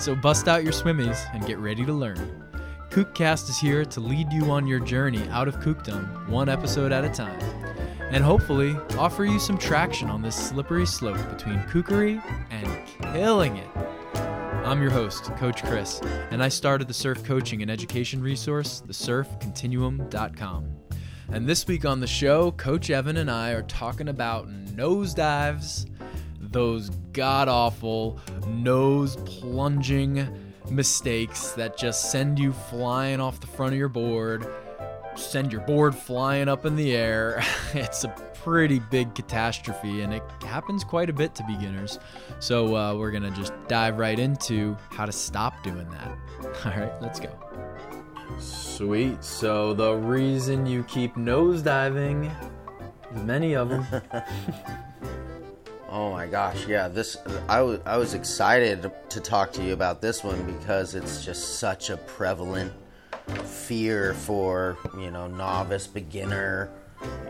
so 0.00 0.14
bust 0.14 0.48
out 0.48 0.64
your 0.64 0.72
swimmies 0.72 1.22
and 1.34 1.46
get 1.46 1.58
ready 1.58 1.84
to 1.84 1.92
learn. 1.92 2.44
Kookcast 2.90 3.48
is 3.48 3.58
here 3.58 3.84
to 3.84 4.00
lead 4.00 4.32
you 4.32 4.50
on 4.50 4.66
your 4.66 4.80
journey 4.80 5.28
out 5.28 5.46
of 5.46 5.60
kookdom, 5.60 6.28
one 6.28 6.48
episode 6.48 6.90
at 6.90 7.04
a 7.04 7.08
time, 7.08 7.38
and 8.10 8.24
hopefully 8.24 8.76
offer 8.98 9.24
you 9.24 9.38
some 9.38 9.56
traction 9.58 10.08
on 10.08 10.22
this 10.22 10.34
slippery 10.34 10.86
slope 10.86 11.28
between 11.30 11.58
kookery 11.64 12.22
and 12.50 13.12
killing 13.12 13.56
it. 13.56 13.68
I'm 14.64 14.80
your 14.80 14.90
host, 14.90 15.24
Coach 15.36 15.64
Chris, 15.64 16.00
and 16.30 16.42
I 16.42 16.48
started 16.48 16.88
the 16.88 16.94
surf 16.94 17.22
coaching 17.24 17.62
and 17.62 17.70
education 17.70 18.22
resource, 18.22 18.82
thesurfcontinuum.com. 18.86 20.76
And 21.28 21.48
this 21.48 21.66
week 21.66 21.84
on 21.84 22.00
the 22.00 22.06
show, 22.06 22.52
Coach 22.52 22.90
Evan 22.90 23.16
and 23.16 23.30
I 23.30 23.50
are 23.50 23.62
talking 23.62 24.08
about 24.08 24.48
nosedives, 24.48 25.89
those 26.50 26.90
god 27.12 27.48
awful, 27.48 28.18
nose 28.48 29.16
plunging 29.16 30.26
mistakes 30.70 31.52
that 31.52 31.76
just 31.76 32.10
send 32.10 32.38
you 32.38 32.52
flying 32.52 33.20
off 33.20 33.40
the 33.40 33.46
front 33.46 33.72
of 33.72 33.78
your 33.78 33.88
board, 33.88 34.46
send 35.16 35.52
your 35.52 35.60
board 35.62 35.94
flying 35.94 36.48
up 36.48 36.66
in 36.66 36.76
the 36.76 36.94
air. 36.94 37.42
it's 37.74 38.04
a 38.04 38.08
pretty 38.42 38.78
big 38.78 39.14
catastrophe 39.14 40.00
and 40.00 40.14
it 40.14 40.22
happens 40.42 40.82
quite 40.82 41.10
a 41.10 41.12
bit 41.12 41.34
to 41.34 41.44
beginners. 41.44 41.98
So 42.38 42.74
uh, 42.74 42.94
we're 42.94 43.10
going 43.10 43.22
to 43.22 43.30
just 43.30 43.52
dive 43.68 43.98
right 43.98 44.18
into 44.18 44.76
how 44.90 45.06
to 45.06 45.12
stop 45.12 45.62
doing 45.62 45.88
that. 45.90 46.18
All 46.64 46.80
right, 46.80 47.02
let's 47.02 47.20
go. 47.20 47.30
Sweet. 48.38 49.22
So 49.22 49.74
the 49.74 49.94
reason 49.94 50.64
you 50.64 50.84
keep 50.84 51.14
nosediving, 51.14 52.32
many 53.24 53.54
of 53.54 53.68
them. 53.68 53.84
Oh 55.90 56.12
my 56.12 56.28
gosh, 56.28 56.68
yeah. 56.68 56.86
This 56.86 57.16
I 57.48 57.62
was 57.62 57.80
I 57.84 57.96
was 57.96 58.14
excited 58.14 58.92
to 59.08 59.20
talk 59.20 59.52
to 59.54 59.64
you 59.64 59.72
about 59.72 60.00
this 60.00 60.22
one 60.22 60.40
because 60.44 60.94
it's 60.94 61.24
just 61.24 61.58
such 61.58 61.90
a 61.90 61.96
prevalent 61.96 62.72
fear 63.44 64.14
for 64.14 64.78
you 64.96 65.10
know 65.10 65.26
novice, 65.26 65.88
beginner, 65.88 66.70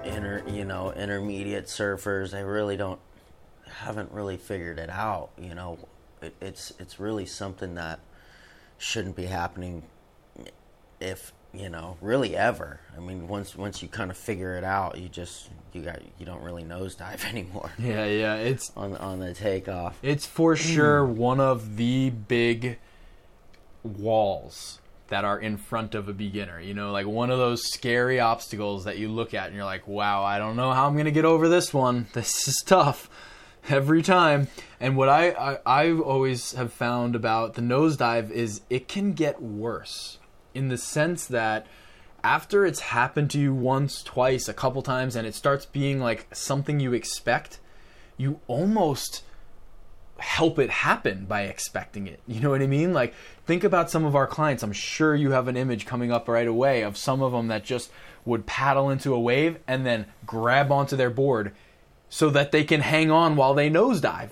inter 0.04 0.42
you 0.46 0.66
know 0.66 0.92
intermediate 0.92 1.66
surfers. 1.66 2.32
They 2.32 2.44
really 2.44 2.76
don't 2.76 3.00
haven't 3.64 4.12
really 4.12 4.36
figured 4.36 4.78
it 4.78 4.90
out. 4.90 5.30
You 5.38 5.54
know, 5.54 5.78
it, 6.20 6.34
it's 6.42 6.74
it's 6.78 7.00
really 7.00 7.24
something 7.24 7.76
that 7.76 8.00
shouldn't 8.76 9.16
be 9.16 9.24
happening 9.24 9.84
if 11.00 11.32
you 11.52 11.68
know, 11.68 11.96
really 12.00 12.36
ever. 12.36 12.80
I 12.96 13.00
mean, 13.00 13.26
once 13.28 13.56
once 13.56 13.82
you 13.82 13.88
kind 13.88 14.10
of 14.10 14.16
figure 14.16 14.54
it 14.54 14.64
out, 14.64 14.98
you 14.98 15.08
just 15.08 15.48
you 15.72 15.82
got 15.82 16.00
you 16.18 16.26
don't 16.26 16.42
really 16.42 16.64
nosedive 16.64 17.24
anymore. 17.28 17.70
Yeah, 17.78 18.04
yeah, 18.04 18.34
it's 18.36 18.72
on 18.76 18.96
on 18.96 19.20
the 19.20 19.34
takeoff. 19.34 19.98
It's 20.02 20.26
for 20.26 20.54
hmm. 20.54 20.62
sure 20.62 21.04
one 21.04 21.40
of 21.40 21.76
the 21.76 22.10
big 22.10 22.78
walls 23.82 24.78
that 25.08 25.24
are 25.24 25.38
in 25.38 25.56
front 25.56 25.94
of 25.94 26.08
a 26.08 26.12
beginner. 26.12 26.60
You 26.60 26.74
know, 26.74 26.92
like 26.92 27.06
one 27.06 27.30
of 27.30 27.38
those 27.38 27.62
scary 27.72 28.20
obstacles 28.20 28.84
that 28.84 28.98
you 28.98 29.08
look 29.08 29.34
at 29.34 29.48
and 29.48 29.56
you're 29.56 29.64
like, 29.64 29.88
"Wow, 29.88 30.22
I 30.22 30.38
don't 30.38 30.56
know 30.56 30.72
how 30.72 30.86
I'm 30.86 30.94
going 30.94 31.06
to 31.06 31.10
get 31.10 31.24
over 31.24 31.48
this 31.48 31.74
one. 31.74 32.06
This 32.12 32.48
is 32.48 32.62
tough." 32.64 33.10
Every 33.68 34.00
time, 34.00 34.48
and 34.80 34.96
what 34.96 35.10
I, 35.10 35.32
I 35.32 35.58
I've 35.66 36.00
always 36.00 36.52
have 36.52 36.72
found 36.72 37.14
about 37.14 37.54
the 37.54 37.60
nosedive 37.60 38.30
is 38.30 38.62
it 38.70 38.88
can 38.88 39.12
get 39.12 39.42
worse 39.42 40.16
in 40.54 40.68
the 40.68 40.78
sense 40.78 41.26
that 41.26 41.66
after 42.22 42.66
it's 42.66 42.80
happened 42.80 43.30
to 43.30 43.38
you 43.38 43.54
once, 43.54 44.02
twice, 44.02 44.48
a 44.48 44.54
couple 44.54 44.82
times, 44.82 45.16
and 45.16 45.26
it 45.26 45.34
starts 45.34 45.66
being 45.66 46.00
like 46.00 46.26
something 46.34 46.80
you 46.80 46.92
expect, 46.92 47.58
you 48.16 48.40
almost 48.46 49.22
help 50.18 50.58
it 50.58 50.68
happen 50.68 51.24
by 51.24 51.42
expecting 51.42 52.06
it. 52.06 52.20
You 52.26 52.40
know 52.40 52.50
what 52.50 52.60
I 52.60 52.66
mean? 52.66 52.92
Like, 52.92 53.14
think 53.46 53.64
about 53.64 53.90
some 53.90 54.04
of 54.04 54.14
our 54.14 54.26
clients. 54.26 54.62
I'm 54.62 54.72
sure 54.72 55.14
you 55.14 55.30
have 55.30 55.48
an 55.48 55.56
image 55.56 55.86
coming 55.86 56.12
up 56.12 56.28
right 56.28 56.46
away 56.46 56.82
of 56.82 56.98
some 56.98 57.22
of 57.22 57.32
them 57.32 57.48
that 57.48 57.64
just 57.64 57.90
would 58.26 58.44
paddle 58.44 58.90
into 58.90 59.14
a 59.14 59.20
wave 59.20 59.58
and 59.66 59.86
then 59.86 60.06
grab 60.26 60.70
onto 60.70 60.96
their 60.96 61.10
board 61.10 61.52
so 62.10 62.28
that 62.30 62.52
they 62.52 62.64
can 62.64 62.82
hang 62.82 63.10
on 63.10 63.36
while 63.36 63.54
they 63.54 63.70
nosedive. 63.70 64.30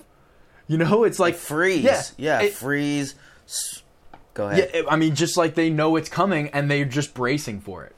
You 0.67 0.77
know, 0.77 1.05
it's 1.05 1.19
like 1.19 1.37
freeze. 1.37 1.85
Yeah, 1.85 2.03
yeah 2.19 2.41
it, 2.43 2.53
freeze 2.53 3.15
Go 4.39 4.49
ahead. 4.49 4.71
Yeah, 4.73 4.83
I 4.89 4.95
mean, 4.95 5.17
just 5.17 5.37
like 5.37 5.57
they 5.57 5.69
know 5.69 5.97
it's 5.97 6.09
coming 6.09 6.49
and 6.51 6.71
they're 6.71 6.85
just 6.85 7.13
bracing 7.13 7.61
for 7.61 7.83
it. 7.83 7.97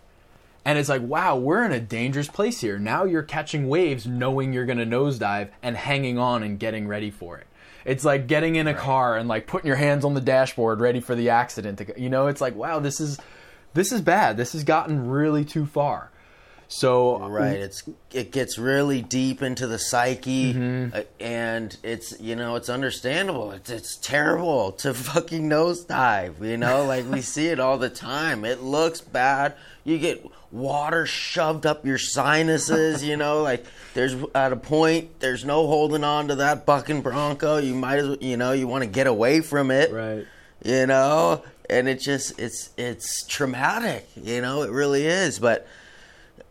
And 0.65 0.79
it's 0.79 0.89
like, 0.89 1.03
wow, 1.03 1.37
we're 1.37 1.63
in 1.65 1.73
a 1.73 1.81
dangerous 1.81 2.29
place 2.29 2.63
here. 2.63 2.79
Now 2.79 3.05
you're 3.05 3.23
catching 3.23 3.69
waves 3.69 4.07
knowing 4.07 4.55
you're 4.55 4.65
going 4.65 4.79
to 4.79 4.87
nosedive 4.87 5.51
and 5.63 5.77
hanging 5.77 6.17
on 6.17 6.43
and 6.43 6.59
getting 6.59 6.89
ready 6.89 7.11
for 7.11 7.37
it. 7.37 7.47
It's 7.85 8.07
like 8.07 8.27
getting 8.27 8.57
in 8.57 8.67
a 8.67 8.73
right. 8.73 8.81
car 8.81 9.19
and 9.19 9.29
like 9.29 9.47
putting 9.47 9.67
your 9.67 9.77
hands 9.77 10.03
on 10.03 10.15
the 10.15 10.21
dashboard 10.23 10.81
ready 10.81 11.01
for 11.01 11.15
the 11.15 11.29
accident 11.29 11.77
to 11.79 12.01
you 12.01 12.09
know, 12.09 12.27
it's 12.29 12.41
like, 12.41 12.57
wow, 12.57 12.79
this 12.79 13.01
is 13.01 13.19
this 13.75 13.93
is 13.93 14.01
bad. 14.01 14.39
This 14.39 14.55
has 14.55 14.65
gotten 14.65 15.11
really 15.11 15.45
too 15.45 15.67
far. 15.67 16.11
So 16.73 17.19
right, 17.27 17.57
it's 17.57 17.83
it 18.13 18.31
gets 18.31 18.57
really 18.57 19.03
deep 19.03 19.43
into 19.43 19.67
the 19.67 19.77
psyche, 19.77 20.55
mm-hmm. 20.55 20.97
Uh, 20.97 21.03
and 21.19 21.77
it's 21.83 22.19
you 22.21 22.37
know 22.37 22.55
it's 22.55 22.69
understandable. 22.69 23.51
It's 23.51 23.71
it's 23.71 23.97
terrible 23.97 24.71
to 24.73 24.95
fucking 24.95 25.51
nosedive. 25.51 26.41
You 26.41 26.57
know, 26.57 26.85
like 26.85 27.11
we 27.11 27.23
see 27.23 27.49
it 27.49 27.59
all 27.59 27.77
the 27.77 27.91
time. 27.91 28.45
It 28.45 28.63
looks 28.63 29.01
bad. 29.01 29.57
You 29.83 29.99
get 29.99 30.25
water 30.53 31.07
shoved 31.07 31.67
up 31.67 31.85
your 31.85 31.99
sinuses. 31.99 33.03
You 33.03 33.17
know, 33.17 33.43
like 33.43 33.67
there's 33.95 34.15
at 34.33 34.53
a 34.53 34.57
point 34.57 35.19
there's 35.19 35.45
no 35.45 35.67
holding 35.67 36.05
on 36.05 36.29
to 36.29 36.37
that 36.37 36.67
bucking 36.67 37.03
bronco. 37.03 37.57
You 37.57 37.75
might 37.75 37.99
as 37.99 38.09
well, 38.11 38.19
you 38.21 38.37
know 38.37 38.53
you 38.53 38.69
want 38.69 38.85
to 38.85 38.91
get 38.91 39.09
away 39.09 39.41
from 39.41 39.73
it. 39.73 39.93
Right. 39.93 40.25
You 40.65 40.87
know, 40.87 41.43
and 41.69 41.89
it 41.89 41.99
just 41.99 42.39
it's 42.39 42.71
it's 42.77 43.25
traumatic. 43.27 44.09
You 44.15 44.41
know, 44.41 44.63
it 44.63 44.71
really 44.71 45.05
is, 45.05 45.41
but 45.41 45.67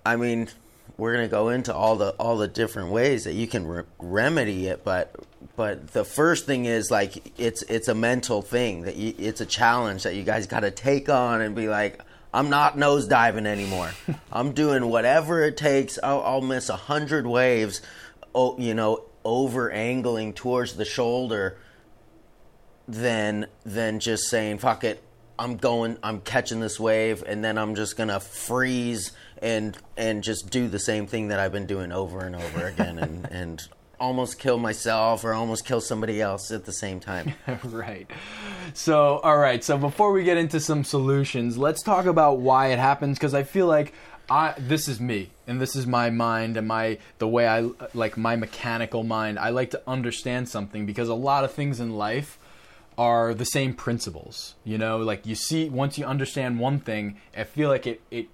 I 0.05 0.15
mean, 0.15 0.49
we're 0.97 1.13
gonna 1.13 1.27
go 1.27 1.49
into 1.49 1.73
all 1.73 1.95
the 1.95 2.11
all 2.11 2.37
the 2.37 2.47
different 2.47 2.91
ways 2.91 3.23
that 3.23 3.33
you 3.33 3.47
can 3.47 3.65
re- 3.65 3.83
remedy 3.99 4.67
it, 4.67 4.83
but 4.83 5.15
but 5.55 5.89
the 5.89 6.03
first 6.03 6.45
thing 6.45 6.65
is 6.65 6.91
like 6.91 7.33
it's 7.39 7.63
it's 7.63 7.87
a 7.87 7.95
mental 7.95 8.41
thing 8.41 8.83
that 8.83 8.95
you, 8.95 9.13
it's 9.17 9.41
a 9.41 9.45
challenge 9.45 10.03
that 10.03 10.15
you 10.15 10.23
guys 10.23 10.47
got 10.47 10.61
to 10.61 10.71
take 10.71 11.09
on 11.09 11.41
and 11.41 11.55
be 11.55 11.67
like, 11.67 12.01
I'm 12.33 12.49
not 12.49 12.77
nose 12.77 13.07
diving 13.07 13.45
anymore. 13.45 13.91
I'm 14.31 14.51
doing 14.53 14.87
whatever 14.87 15.41
it 15.43 15.57
takes. 15.57 15.97
I'll, 16.03 16.21
I'll 16.21 16.41
miss 16.41 16.69
a 16.69 16.75
hundred 16.75 17.25
waves, 17.25 17.81
oh, 18.35 18.57
you 18.59 18.73
know, 18.73 19.05
over 19.23 19.71
angling 19.71 20.33
towards 20.33 20.75
the 20.75 20.85
shoulder, 20.85 21.57
than 22.87 23.47
than 23.65 23.99
just 23.99 24.23
saying 24.29 24.57
fuck 24.57 24.83
it. 24.83 25.01
I'm 25.37 25.55
going. 25.55 25.97
I'm 26.03 26.19
catching 26.19 26.59
this 26.59 26.79
wave, 26.79 27.23
and 27.25 27.43
then 27.43 27.57
I'm 27.57 27.75
just 27.75 27.95
gonna 27.95 28.19
freeze 28.19 29.13
and 29.41 29.77
and 29.97 30.23
just 30.23 30.49
do 30.49 30.67
the 30.67 30.79
same 30.79 31.07
thing 31.07 31.29
that 31.29 31.39
I've 31.39 31.51
been 31.51 31.65
doing 31.65 31.91
over 31.91 32.19
and 32.19 32.35
over 32.35 32.67
again 32.67 32.99
and 32.99 33.25
and 33.31 33.67
almost 33.99 34.39
kill 34.39 34.57
myself 34.57 35.23
or 35.23 35.33
almost 35.33 35.65
kill 35.65 35.81
somebody 35.81 36.21
else 36.21 36.51
at 36.51 36.65
the 36.65 36.71
same 36.71 36.99
time. 36.99 37.33
right. 37.65 38.09
So, 38.73 39.17
all 39.19 39.37
right. 39.37 39.63
So 39.63 39.77
before 39.77 40.11
we 40.11 40.23
get 40.23 40.37
into 40.37 40.59
some 40.59 40.83
solutions, 40.83 41.57
let's 41.57 41.83
talk 41.83 42.05
about 42.05 42.39
why 42.39 42.67
it 42.67 42.79
happens 42.79 43.17
because 43.17 43.33
I 43.33 43.43
feel 43.43 43.67
like 43.67 43.93
I 44.29 44.53
this 44.57 44.87
is 44.87 44.99
me 44.99 45.31
and 45.47 45.59
this 45.59 45.75
is 45.75 45.87
my 45.87 46.09
mind 46.09 46.55
and 46.55 46.67
my 46.67 46.99
the 47.17 47.27
way 47.27 47.47
I 47.47 47.69
like 47.93 48.17
my 48.17 48.35
mechanical 48.35 49.03
mind. 49.03 49.39
I 49.39 49.49
like 49.49 49.71
to 49.71 49.81
understand 49.87 50.49
something 50.49 50.85
because 50.85 51.09
a 51.09 51.15
lot 51.15 51.43
of 51.43 51.51
things 51.51 51.79
in 51.79 51.95
life 51.95 52.37
are 52.97 53.33
the 53.33 53.45
same 53.45 53.73
principles. 53.73 54.55
You 54.63 54.77
know, 54.77 54.97
like 54.97 55.25
you 55.25 55.35
see 55.35 55.69
once 55.69 55.97
you 55.97 56.05
understand 56.05 56.59
one 56.59 56.79
thing, 56.79 57.17
I 57.35 57.43
feel 57.43 57.69
like 57.69 57.87
it 57.87 58.01
it 58.11 58.27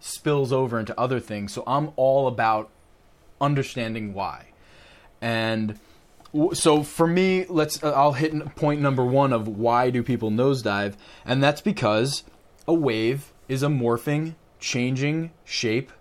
spills 0.00 0.52
over 0.52 0.78
into 0.78 0.98
other 0.98 1.20
things. 1.20 1.52
So 1.52 1.62
I'm 1.66 1.90
all 1.96 2.26
about 2.26 2.70
understanding 3.40 4.14
why. 4.14 4.46
And 5.20 5.78
so 6.52 6.82
for 6.82 7.06
me, 7.06 7.46
let's 7.48 7.82
uh, 7.82 7.92
I'll 7.92 8.12
hit 8.12 8.56
point 8.56 8.80
number 8.80 9.04
1 9.04 9.32
of 9.32 9.46
why 9.48 9.90
do 9.90 10.02
people 10.02 10.30
nosedive, 10.30 10.94
and 11.24 11.42
that's 11.42 11.60
because 11.60 12.24
a 12.66 12.74
wave 12.74 13.32
is 13.48 13.62
a 13.62 13.68
morphing, 13.68 14.34
changing 14.58 15.30
shape 15.44 15.92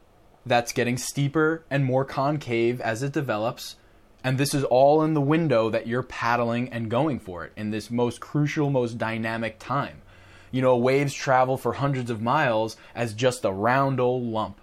that's 0.45 0.73
getting 0.73 0.97
steeper 0.97 1.63
and 1.69 1.85
more 1.85 2.03
concave 2.03 2.81
as 2.81 3.03
it 3.03 3.13
develops. 3.13 3.75
And 4.25 4.37
this 4.37 4.53
is 4.53 4.63
all 4.63 5.03
in 5.03 5.13
the 5.13 5.21
window 5.21 5.69
that 5.69 5.87
you're 5.87 6.03
paddling 6.03 6.69
and 6.69 6.89
going 6.89 7.19
for 7.19 7.45
it 7.45 7.51
in 7.57 7.71
this 7.71 7.91
most 7.91 8.21
crucial, 8.21 8.69
most 8.69 8.97
dynamic 8.97 9.59
time 9.59 10.01
You 10.53 10.61
know, 10.61 10.77
waves 10.77 11.15
travel 11.15 11.57
for 11.57 11.73
hundreds 11.73 12.11
of 12.11 12.21
miles 12.21 12.77
as 12.93 13.15
just 13.15 13.43
a 13.43 13.51
round 13.51 13.99
old 13.99 14.23
lump. 14.23 14.61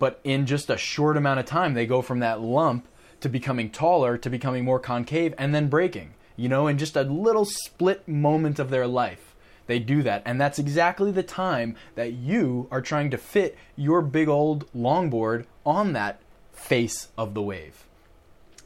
But 0.00 0.20
in 0.24 0.46
just 0.46 0.68
a 0.68 0.76
short 0.76 1.16
amount 1.16 1.38
of 1.38 1.46
time, 1.46 1.74
they 1.74 1.86
go 1.86 2.02
from 2.02 2.18
that 2.18 2.40
lump 2.40 2.88
to 3.20 3.28
becoming 3.28 3.70
taller, 3.70 4.18
to 4.18 4.28
becoming 4.28 4.64
more 4.64 4.80
concave, 4.80 5.32
and 5.38 5.54
then 5.54 5.68
breaking. 5.68 6.14
You 6.34 6.48
know, 6.48 6.66
in 6.66 6.76
just 6.76 6.96
a 6.96 7.02
little 7.02 7.44
split 7.44 8.08
moment 8.08 8.58
of 8.58 8.70
their 8.70 8.88
life, 8.88 9.36
they 9.68 9.78
do 9.78 10.02
that. 10.02 10.22
And 10.26 10.40
that's 10.40 10.58
exactly 10.58 11.12
the 11.12 11.22
time 11.22 11.76
that 11.94 12.14
you 12.14 12.66
are 12.72 12.82
trying 12.82 13.10
to 13.12 13.16
fit 13.16 13.56
your 13.76 14.02
big 14.02 14.28
old 14.28 14.70
longboard 14.72 15.46
on 15.64 15.92
that 15.92 16.20
face 16.52 17.08
of 17.16 17.34
the 17.34 17.42
wave. 17.42 17.86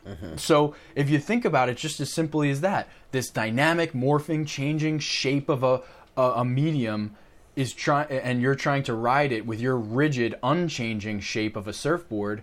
Mm-hmm. 0.07 0.37
So 0.37 0.75
if 0.95 1.11
you 1.11 1.19
think 1.19 1.45
about 1.45 1.69
it, 1.69 1.77
just 1.77 2.01
as 2.01 2.13
simply 2.15 2.51
as 2.51 2.63
that, 2.63 2.89
this 3.11 3.29
dynamic, 3.29 3.93
morphing, 3.93 4.47
changing 4.47 5.01
shape 5.01 5.49
of 5.51 5.63
a 5.63 5.83
a, 6.17 6.23
a 6.37 6.45
medium 6.45 7.15
is 7.55 7.73
trying, 7.73 8.09
and 8.11 8.41
you're 8.43 8.55
trying 8.55 8.83
to 8.85 8.95
ride 8.95 9.33
it 9.33 9.47
with 9.47 9.61
your 9.61 9.77
rigid, 9.77 10.35
unchanging 10.43 11.21
shape 11.21 11.57
of 11.57 11.67
a 11.67 11.73
surfboard. 11.73 12.43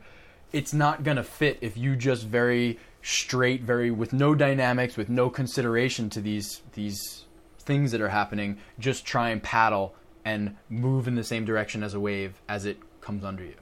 It's 0.51 0.73
not 0.73 1.03
gonna 1.03 1.23
fit 1.23 1.57
if 1.61 1.77
you 1.77 1.95
just 1.95 2.25
very 2.25 2.79
straight, 3.01 3.61
very 3.61 3.91
with 3.91 4.13
no 4.13 4.33
dynamics, 4.35 4.97
with 4.97 5.09
no 5.09 5.29
consideration 5.29 6.09
to 6.11 6.21
these 6.21 6.61
these 6.73 7.25
things 7.59 7.91
that 7.91 8.01
are 8.01 8.09
happening. 8.09 8.57
Just 8.79 9.05
try 9.05 9.29
and 9.29 9.41
paddle 9.41 9.95
and 10.25 10.55
move 10.69 11.07
in 11.07 11.15
the 11.15 11.23
same 11.23 11.45
direction 11.45 11.83
as 11.83 11.93
a 11.93 11.99
wave 11.99 12.41
as 12.47 12.65
it 12.65 12.77
comes 13.01 13.23
under 13.23 13.43
you. 13.43 13.55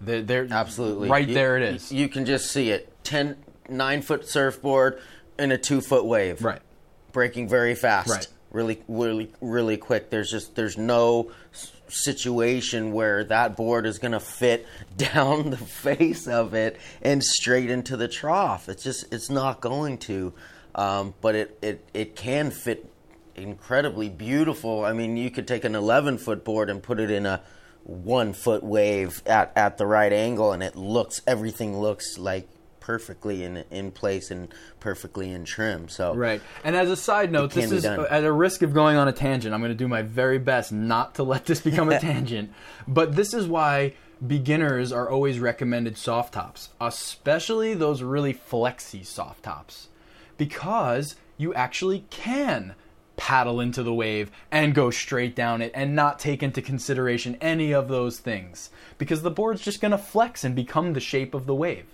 They're, 0.00 0.22
they're 0.22 0.46
Absolutely. 0.50 1.08
right 1.08 1.26
You- 1.28 1.34
there. 1.34 1.56
It 1.56 1.62
is 1.74 1.90
You 1.92 2.08
can 2.08 2.24
just 2.24 2.50
see 2.50 2.70
it. 2.70 2.92
10, 3.04 3.36
9 3.68 4.02
foot 4.02 4.28
surfboard 4.28 5.00
in 5.38 5.50
a 5.50 5.58
2 5.58 5.80
foot 5.80 6.04
wave. 6.04 6.42
right. 6.44 6.60
Breaking 7.12 7.48
very 7.48 7.74
fast. 7.74 8.10
Right. 8.10 8.28
Really, 8.50 8.82
really, 8.88 9.30
really 9.40 9.76
quick. 9.76 10.10
There's 10.10 10.30
just, 10.30 10.54
there's 10.54 10.78
no 10.78 11.30
situation 11.88 12.92
where 12.92 13.24
that 13.24 13.56
board 13.56 13.86
is 13.86 13.98
going 13.98 14.12
to 14.12 14.20
fit 14.20 14.66
down 14.96 15.50
the 15.50 15.56
face 15.56 16.26
of 16.26 16.54
it 16.54 16.78
and 17.02 17.22
straight 17.22 17.70
into 17.70 17.96
the 17.96 18.08
trough. 18.08 18.68
It's 18.68 18.82
just, 18.82 19.12
it's 19.12 19.30
not 19.30 19.60
going 19.60 19.98
to. 19.98 20.32
Um, 20.74 21.14
but 21.20 21.34
it, 21.34 21.58
it, 21.60 21.84
it 21.92 22.16
can 22.16 22.50
fit 22.50 22.90
incredibly 23.34 24.08
beautiful. 24.08 24.84
I 24.84 24.92
mean, 24.92 25.16
you 25.16 25.30
could 25.30 25.48
take 25.48 25.64
an 25.64 25.74
11 25.74 26.18
foot 26.18 26.44
board 26.44 26.70
and 26.70 26.82
put 26.82 27.00
it 27.00 27.10
in 27.10 27.26
a 27.26 27.42
one 27.84 28.32
foot 28.32 28.62
wave 28.62 29.22
at, 29.26 29.52
at 29.56 29.78
the 29.78 29.86
right 29.86 30.12
angle, 30.12 30.52
and 30.52 30.62
it 30.62 30.76
looks 30.76 31.22
everything 31.26 31.78
looks 31.80 32.18
like 32.18 32.48
perfectly 32.88 33.44
in 33.44 33.58
in 33.70 33.90
place 33.90 34.30
and 34.30 34.48
perfectly 34.80 35.30
in 35.30 35.44
trim. 35.44 35.90
So 35.90 36.14
Right. 36.14 36.40
And 36.64 36.74
as 36.74 36.90
a 36.90 36.96
side 36.96 37.30
note, 37.30 37.50
this 37.50 37.70
is 37.70 37.82
done. 37.82 38.06
at 38.08 38.24
a 38.24 38.32
risk 38.32 38.62
of 38.62 38.72
going 38.72 38.96
on 38.96 39.06
a 39.08 39.12
tangent. 39.12 39.52
I'm 39.52 39.60
going 39.60 39.72
to 39.72 39.76
do 39.76 39.88
my 39.88 40.00
very 40.00 40.38
best 40.38 40.72
not 40.72 41.16
to 41.16 41.22
let 41.22 41.44
this 41.44 41.60
become 41.60 41.90
a 41.90 42.00
tangent. 42.12 42.50
But 42.86 43.14
this 43.14 43.34
is 43.34 43.46
why 43.46 43.92
beginners 44.26 44.90
are 44.90 45.10
always 45.10 45.38
recommended 45.38 45.98
soft 45.98 46.32
tops, 46.32 46.70
especially 46.80 47.74
those 47.74 48.00
really 48.02 48.32
flexy 48.32 49.02
soft 49.02 49.42
tops, 49.42 49.88
because 50.38 51.14
you 51.36 51.52
actually 51.52 52.06
can 52.08 52.74
paddle 53.18 53.60
into 53.60 53.82
the 53.82 53.92
wave 53.92 54.30
and 54.50 54.74
go 54.74 54.90
straight 54.90 55.36
down 55.36 55.60
it 55.60 55.72
and 55.74 55.94
not 55.94 56.18
take 56.18 56.42
into 56.42 56.62
consideration 56.62 57.36
any 57.42 57.70
of 57.70 57.88
those 57.88 58.18
things 58.18 58.70
because 58.96 59.20
the 59.20 59.30
board's 59.30 59.60
just 59.60 59.82
going 59.82 59.90
to 59.90 59.98
flex 59.98 60.42
and 60.42 60.54
become 60.56 60.94
the 60.94 61.00
shape 61.00 61.34
of 61.34 61.44
the 61.44 61.54
wave. 61.54 61.84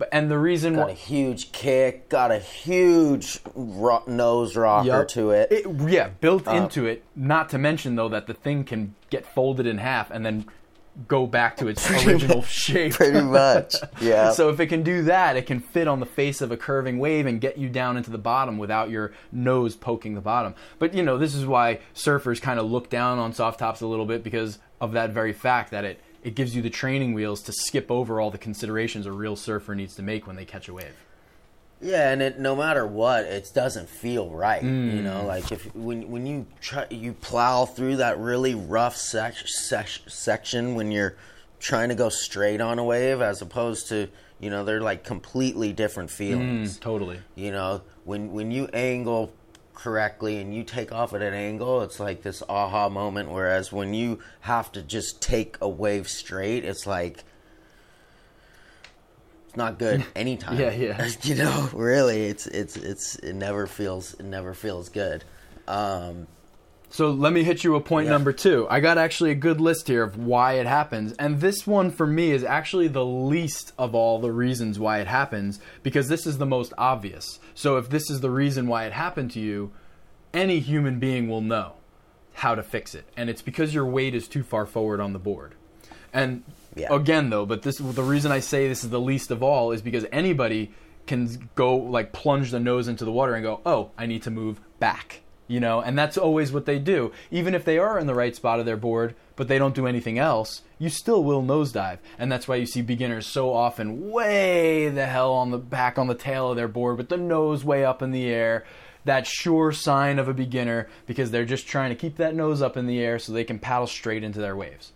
But 0.00 0.08
and 0.12 0.30
the 0.30 0.38
reason 0.38 0.76
got 0.76 0.86
why 0.86 0.92
a 0.92 0.94
huge 0.94 1.52
kick, 1.52 2.08
got 2.08 2.30
a 2.32 2.38
huge 2.38 3.38
ro- 3.54 4.02
nose 4.06 4.56
rocker 4.56 4.86
Yup. 4.86 5.08
to 5.08 5.30
it. 5.32 5.66
Yeah, 5.86 6.08
built 6.08 6.48
um, 6.48 6.56
into 6.56 6.86
it. 6.86 7.04
Not 7.14 7.50
to 7.50 7.58
mention 7.58 7.96
though 7.96 8.08
that 8.08 8.26
the 8.26 8.32
thing 8.32 8.64
can 8.64 8.94
get 9.10 9.26
folded 9.26 9.66
in 9.66 9.76
half 9.76 10.10
and 10.10 10.24
then 10.24 10.46
go 11.06 11.26
back 11.26 11.58
to 11.58 11.68
its 11.68 11.88
original 12.06 12.42
shape. 12.42 12.94
Pretty 12.94 13.20
much, 13.20 13.74
yeah. 14.00 14.30
So 14.30 14.48
if 14.48 14.58
it 14.58 14.68
can 14.68 14.82
do 14.82 15.02
that, 15.02 15.36
it 15.36 15.44
can 15.44 15.60
fit 15.60 15.86
on 15.86 16.00
the 16.00 16.06
face 16.06 16.40
of 16.40 16.50
a 16.50 16.56
curving 16.56 16.98
wave 16.98 17.26
and 17.26 17.38
get 17.38 17.58
you 17.58 17.68
down 17.68 17.98
into 17.98 18.10
the 18.10 18.16
bottom 18.16 18.56
without 18.56 18.88
your 18.88 19.12
nose 19.30 19.76
poking 19.76 20.14
the 20.14 20.22
bottom. 20.22 20.54
But 20.78 20.94
you 20.94 21.02
know, 21.02 21.18
this 21.18 21.34
is 21.34 21.44
why 21.44 21.80
surfers 21.94 22.40
kind 22.40 22.58
of 22.58 22.64
look 22.70 22.88
down 22.88 23.18
on 23.18 23.34
soft 23.34 23.58
tops 23.58 23.82
a 23.82 23.86
little 23.86 24.06
bit 24.06 24.24
because 24.24 24.60
of 24.80 24.92
that 24.92 25.10
very 25.10 25.34
fact 25.34 25.72
that 25.72 25.84
it 25.84 26.00
it 26.22 26.34
gives 26.34 26.54
you 26.54 26.62
the 26.62 26.70
training 26.70 27.14
wheels 27.14 27.42
to 27.42 27.52
skip 27.52 27.90
over 27.90 28.20
all 28.20 28.30
the 28.30 28.38
considerations 28.38 29.06
a 29.06 29.12
real 29.12 29.36
surfer 29.36 29.74
needs 29.74 29.94
to 29.96 30.02
make 30.02 30.26
when 30.26 30.36
they 30.36 30.44
catch 30.44 30.68
a 30.68 30.74
wave. 30.74 30.94
Yeah, 31.82 32.10
and 32.12 32.20
it 32.20 32.38
no 32.38 32.54
matter 32.54 32.86
what, 32.86 33.24
it 33.24 33.50
doesn't 33.54 33.88
feel 33.88 34.28
right. 34.30 34.62
You 34.62 34.68
Mm. 34.68 35.02
know, 35.02 35.24
like 35.24 35.50
if 35.50 35.74
when 35.74 36.10
when 36.10 36.26
you 36.26 36.46
try 36.60 36.86
you 36.90 37.14
plow 37.14 37.64
through 37.64 37.96
that 37.96 38.18
really 38.18 38.54
rough 38.54 38.96
sec- 38.96 39.46
sec- 39.46 39.88
section 40.06 40.74
when 40.74 40.90
you're 40.92 41.16
trying 41.58 41.88
to 41.88 41.94
go 41.94 42.10
straight 42.10 42.60
on 42.60 42.78
a 42.78 42.84
wave, 42.84 43.22
as 43.22 43.40
opposed 43.40 43.88
to 43.88 44.08
you 44.40 44.50
know 44.50 44.62
they're 44.62 44.82
like 44.82 45.04
completely 45.04 45.72
different 45.72 46.10
feelings. 46.10 46.78
Totally. 46.78 47.18
You 47.34 47.50
know, 47.52 47.80
when 48.04 48.30
when 48.32 48.50
you 48.50 48.66
angle 48.74 49.32
correctly 49.82 50.38
and 50.38 50.54
you 50.54 50.62
take 50.62 50.92
off 50.92 51.14
at 51.14 51.22
an 51.22 51.34
angle, 51.34 51.82
it's 51.82 51.98
like 51.98 52.22
this 52.22 52.42
aha 52.48 52.88
moment. 52.88 53.30
Whereas 53.30 53.72
when 53.72 53.94
you 53.94 54.18
have 54.40 54.70
to 54.72 54.82
just 54.82 55.22
take 55.22 55.56
a 55.60 55.68
wave 55.68 56.08
straight, 56.08 56.64
it's 56.64 56.86
like 56.86 57.24
it's 59.46 59.56
not 59.56 59.78
good 59.78 60.04
anytime. 60.16 60.58
Yeah, 60.58 60.72
yeah. 60.72 61.08
you 61.22 61.34
know, 61.34 61.70
really, 61.72 62.26
it's 62.26 62.46
it's 62.46 62.76
it's 62.76 63.16
it 63.16 63.34
never 63.34 63.66
feels 63.66 64.14
it 64.14 64.24
never 64.24 64.54
feels 64.54 64.88
good. 64.88 65.24
Um, 65.66 66.26
So 66.92 67.10
let 67.10 67.32
me 67.32 67.44
hit 67.44 67.62
you 67.62 67.72
with 67.72 67.84
point 67.84 68.06
Yeah. 68.06 68.12
number 68.12 68.32
two. 68.32 68.66
I 68.68 68.80
got 68.80 68.98
actually 68.98 69.30
a 69.30 69.36
good 69.36 69.60
list 69.60 69.86
here 69.86 70.02
of 70.02 70.16
why 70.18 70.54
it 70.54 70.66
happens. 70.66 71.12
And 71.20 71.40
this 71.40 71.64
one 71.66 71.90
for 71.92 72.06
me 72.06 72.32
is 72.32 72.42
actually 72.42 72.88
the 72.88 73.04
least 73.04 73.72
of 73.78 73.94
all 73.94 74.18
the 74.18 74.32
reasons 74.32 74.78
why 74.78 74.98
it 74.98 75.06
happens 75.06 75.60
because 75.84 76.08
this 76.08 76.26
is 76.26 76.38
the 76.38 76.46
most 76.46 76.72
obvious. 76.76 77.38
So 77.54 77.76
if 77.76 77.88
this 77.88 78.10
is 78.10 78.20
the 78.20 78.30
reason 78.30 78.66
why 78.66 78.86
it 78.86 78.92
happened 78.92 79.30
to 79.32 79.40
you, 79.40 79.70
any 80.34 80.58
human 80.58 80.98
being 80.98 81.28
will 81.28 81.40
know 81.40 81.74
how 82.34 82.54
to 82.56 82.62
fix 82.62 82.94
it. 82.94 83.04
And 83.16 83.30
it's 83.30 83.42
because 83.42 83.72
your 83.72 83.86
weight 83.86 84.14
is 84.14 84.26
too 84.26 84.42
far 84.42 84.66
forward 84.66 85.00
on 85.00 85.12
the 85.12 85.18
board. 85.20 85.54
And 86.12 86.42
Yeah. 86.74 86.92
again 86.92 87.30
though, 87.30 87.46
but 87.46 87.62
this 87.62 87.78
the 87.78 88.02
reason 88.02 88.32
I 88.32 88.40
say 88.40 88.66
this 88.66 88.82
is 88.82 88.90
the 88.90 89.00
least 89.00 89.30
of 89.30 89.44
all 89.44 89.70
is 89.70 89.80
because 89.80 90.06
anybody 90.10 90.72
can 91.06 91.48
go 91.54 91.76
like 91.76 92.12
plunge 92.12 92.50
the 92.50 92.58
nose 92.60 92.88
into 92.88 93.04
the 93.04 93.12
water 93.12 93.34
and 93.34 93.44
go, 93.44 93.60
"Oh, 93.64 93.90
I 93.96 94.06
need 94.06 94.22
to 94.24 94.30
move 94.30 94.60
back." 94.80 95.20
You 95.50 95.58
know, 95.58 95.80
and 95.80 95.98
that's 95.98 96.16
always 96.16 96.52
what 96.52 96.64
they 96.64 96.78
do. 96.78 97.10
Even 97.32 97.56
if 97.56 97.64
they 97.64 97.76
are 97.76 97.98
in 97.98 98.06
the 98.06 98.14
right 98.14 98.36
spot 98.36 98.60
of 98.60 98.66
their 98.66 98.76
board, 98.76 99.16
but 99.34 99.48
they 99.48 99.58
don't 99.58 99.74
do 99.74 99.88
anything 99.88 100.16
else, 100.16 100.62
you 100.78 100.88
still 100.88 101.24
will 101.24 101.42
nosedive. 101.42 101.98
And 102.20 102.30
that's 102.30 102.46
why 102.46 102.54
you 102.54 102.66
see 102.66 102.82
beginners 102.82 103.26
so 103.26 103.52
often 103.52 104.12
way 104.12 104.88
the 104.90 105.06
hell 105.06 105.32
on 105.32 105.50
the 105.50 105.58
back 105.58 105.98
on 105.98 106.06
the 106.06 106.14
tail 106.14 106.50
of 106.50 106.56
their 106.56 106.68
board 106.68 106.98
with 106.98 107.08
the 107.08 107.16
nose 107.16 107.64
way 107.64 107.84
up 107.84 108.00
in 108.00 108.12
the 108.12 108.28
air. 108.28 108.64
That 109.06 109.26
sure 109.26 109.72
sign 109.72 110.20
of 110.20 110.28
a 110.28 110.34
beginner 110.34 110.88
because 111.06 111.32
they're 111.32 111.44
just 111.44 111.66
trying 111.66 111.90
to 111.90 111.96
keep 111.96 112.18
that 112.18 112.36
nose 112.36 112.62
up 112.62 112.76
in 112.76 112.86
the 112.86 113.00
air 113.00 113.18
so 113.18 113.32
they 113.32 113.42
can 113.42 113.58
paddle 113.58 113.88
straight 113.88 114.22
into 114.22 114.38
their 114.38 114.54
waves 114.54 114.92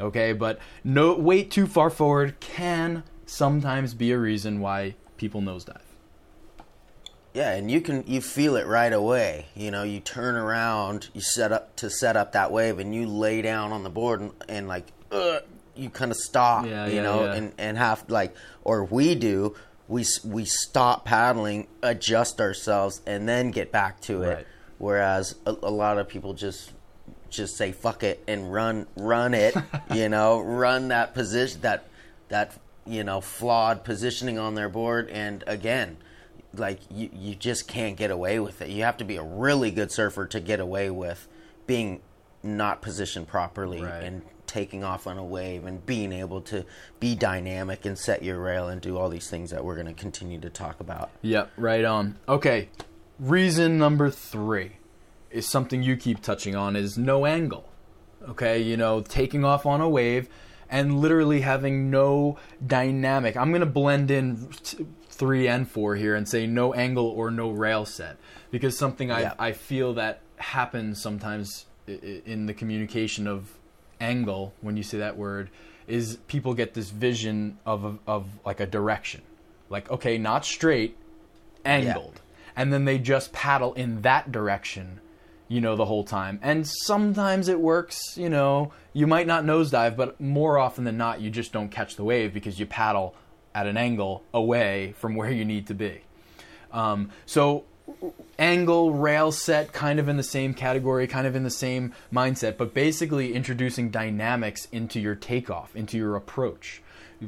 okay 0.00 0.32
but 0.32 0.60
no 0.84 1.12
weight 1.14 1.50
too 1.50 1.66
far 1.66 1.90
forward 1.90 2.38
can 2.38 3.02
sometimes 3.26 3.94
be 3.94 4.12
a 4.12 4.18
reason 4.18 4.60
why 4.60 4.94
people 5.16 5.40
nosedive 5.40 5.87
yeah, 7.38 7.52
and 7.52 7.70
you 7.70 7.80
can 7.80 8.02
you 8.08 8.20
feel 8.20 8.56
it 8.56 8.66
right 8.66 8.92
away. 8.92 9.46
You 9.54 9.70
know, 9.70 9.84
you 9.84 10.00
turn 10.00 10.34
around, 10.34 11.08
you 11.14 11.20
set 11.20 11.52
up 11.52 11.76
to 11.76 11.88
set 11.88 12.16
up 12.16 12.32
that 12.32 12.50
wave, 12.50 12.80
and 12.80 12.92
you 12.92 13.06
lay 13.06 13.42
down 13.42 13.70
on 13.70 13.84
the 13.84 13.90
board 13.90 14.20
and, 14.20 14.32
and 14.48 14.66
like 14.66 14.86
uh, 15.12 15.38
you 15.76 15.88
kind 15.88 16.10
of 16.10 16.16
stop. 16.16 16.66
Yeah, 16.66 16.88
you 16.88 16.96
yeah, 16.96 17.02
know, 17.02 17.24
yeah. 17.26 17.34
and 17.34 17.52
and 17.56 17.78
have 17.78 18.10
like 18.10 18.34
or 18.64 18.82
we 18.82 19.14
do. 19.14 19.54
We 19.86 20.04
we 20.24 20.46
stop 20.46 21.04
paddling, 21.04 21.68
adjust 21.80 22.40
ourselves, 22.40 23.02
and 23.06 23.28
then 23.28 23.52
get 23.52 23.70
back 23.70 24.00
to 24.02 24.24
it. 24.24 24.34
Right. 24.34 24.46
Whereas 24.78 25.36
a, 25.46 25.52
a 25.62 25.70
lot 25.70 25.98
of 25.98 26.08
people 26.08 26.34
just 26.34 26.72
just 27.30 27.56
say 27.56 27.70
fuck 27.70 28.02
it 28.02 28.20
and 28.26 28.52
run 28.52 28.88
run 28.96 29.32
it. 29.32 29.54
you 29.94 30.08
know, 30.08 30.40
run 30.40 30.88
that 30.88 31.14
position 31.14 31.60
that 31.60 31.84
that 32.30 32.58
you 32.84 33.04
know 33.04 33.20
flawed 33.20 33.84
positioning 33.84 34.40
on 34.40 34.56
their 34.56 34.68
board, 34.68 35.08
and 35.08 35.44
again, 35.46 35.98
like 36.54 36.80
you 36.90 37.10
you 37.12 37.34
just 37.34 37.68
can't 37.68 37.96
get 37.96 38.10
away 38.10 38.40
with 38.40 38.62
it. 38.62 38.68
You 38.70 38.82
have 38.84 38.96
to 38.98 39.04
be 39.04 39.16
a 39.16 39.22
really 39.22 39.70
good 39.70 39.92
surfer 39.92 40.26
to 40.26 40.40
get 40.40 40.60
away 40.60 40.90
with 40.90 41.28
being 41.66 42.00
not 42.42 42.80
positioned 42.82 43.28
properly 43.28 43.82
Right. 43.82 44.02
and 44.04 44.22
taking 44.46 44.82
off 44.82 45.06
on 45.06 45.18
a 45.18 45.24
wave 45.24 45.66
and 45.66 45.84
being 45.84 46.10
able 46.12 46.40
to 46.40 46.64
be 47.00 47.14
dynamic 47.14 47.84
and 47.84 47.98
set 47.98 48.22
your 48.22 48.38
rail 48.40 48.66
and 48.68 48.80
do 48.80 48.96
all 48.96 49.10
these 49.10 49.28
things 49.28 49.50
that 49.50 49.62
we're 49.62 49.74
going 49.74 49.86
to 49.88 49.92
continue 49.92 50.40
to 50.40 50.48
talk 50.48 50.80
about. 50.80 51.10
yep 51.20 51.50
right 51.58 51.84
on 51.84 52.16
okay 52.26 52.70
reason 53.20 53.76
number 53.76 54.08
three 54.10 54.76
is 55.30 55.46
something 55.46 55.82
you 55.82 55.96
keep 55.98 56.22
touching 56.22 56.56
on 56.56 56.76
is 56.76 56.96
no 56.96 57.26
angle 57.26 57.68
okay 58.26 58.58
you 58.58 58.76
know 58.76 59.02
taking 59.02 59.44
off 59.44 59.66
on 59.66 59.82
a 59.82 59.88
wave 59.88 60.28
and 60.70 60.98
literally 61.00 61.42
having 61.42 61.90
no 61.90 62.38
dynamic 62.66 63.36
i'm 63.36 63.50
going 63.50 63.60
to 63.60 63.66
blend 63.66 64.10
in 64.10 64.48
t- 64.62 64.86
three 65.18 65.46
and 65.48 65.68
four 65.68 65.96
here 65.96 66.14
and 66.14 66.28
say 66.28 66.46
no 66.46 66.72
angle 66.72 67.06
or 67.06 67.30
no 67.30 67.50
rail 67.50 67.84
set. 67.84 68.16
Because 68.50 68.78
something 68.78 69.10
I, 69.10 69.20
Yeah. 69.20 69.34
I 69.38 69.52
feel 69.52 69.94
that 69.94 70.20
happens 70.36 71.02
sometimes 71.02 71.66
i- 71.88 71.92
i- 71.92 72.22
in 72.24 72.46
the 72.46 72.54
communication 72.54 73.26
of 73.26 73.58
angle 74.00 74.54
when 74.60 74.76
you 74.76 74.82
say 74.82 74.98
that 74.98 75.16
word 75.16 75.50
is 75.88 76.18
people 76.28 76.54
get 76.54 76.74
this 76.74 76.90
vision 76.90 77.58
of 77.66 77.98
of 78.06 78.26
like 78.46 78.60
a 78.60 78.66
direction, 78.66 79.20
like 79.70 79.90
okay, 79.90 80.16
not 80.18 80.44
straight, 80.44 80.96
angled, 81.64 82.20
and 82.56 82.72
then 82.72 82.84
they 82.84 82.98
just 82.98 83.32
paddle 83.32 83.72
in 83.74 84.02
that 84.02 84.30
direction 84.32 85.00
you 85.50 85.62
know, 85.62 85.76
the 85.76 85.86
whole 85.86 86.04
time. 86.04 86.38
And 86.42 86.66
sometimes 86.68 87.48
it 87.48 87.58
works, 87.58 87.98
you 88.18 88.28
know, 88.28 88.70
you 88.92 89.06
might 89.06 89.26
not 89.26 89.44
nosedive, 89.44 89.96
but 89.96 90.20
more 90.20 90.58
often 90.58 90.84
than 90.84 90.98
not, 90.98 91.22
you 91.22 91.30
just 91.30 91.54
don't 91.54 91.70
catch 91.70 91.96
the 91.96 92.04
wave 92.04 92.34
because 92.34 92.60
you 92.60 92.66
paddle 92.66 93.14
at 93.58 93.66
an 93.66 93.76
angle 93.76 94.22
away 94.32 94.94
from 94.98 95.16
where 95.16 95.30
you 95.30 95.44
need 95.44 95.66
to 95.66 95.74
be. 95.74 96.00
Um, 96.72 97.10
so, 97.26 97.64
angle, 98.38 98.92
rail 98.92 99.32
set, 99.32 99.72
kind 99.72 99.98
of 99.98 100.08
in 100.08 100.16
the 100.16 100.22
same 100.22 100.54
category, 100.54 101.08
kind 101.08 101.26
of 101.26 101.34
in 101.34 101.42
the 101.42 101.50
same 101.50 101.92
mindset, 102.12 102.56
but 102.56 102.72
basically 102.72 103.34
introducing 103.34 103.90
dynamics 103.90 104.68
into 104.70 105.00
your 105.00 105.14
takeoff, 105.14 105.74
into 105.74 105.96
your 105.96 106.14
approach. 106.14 106.82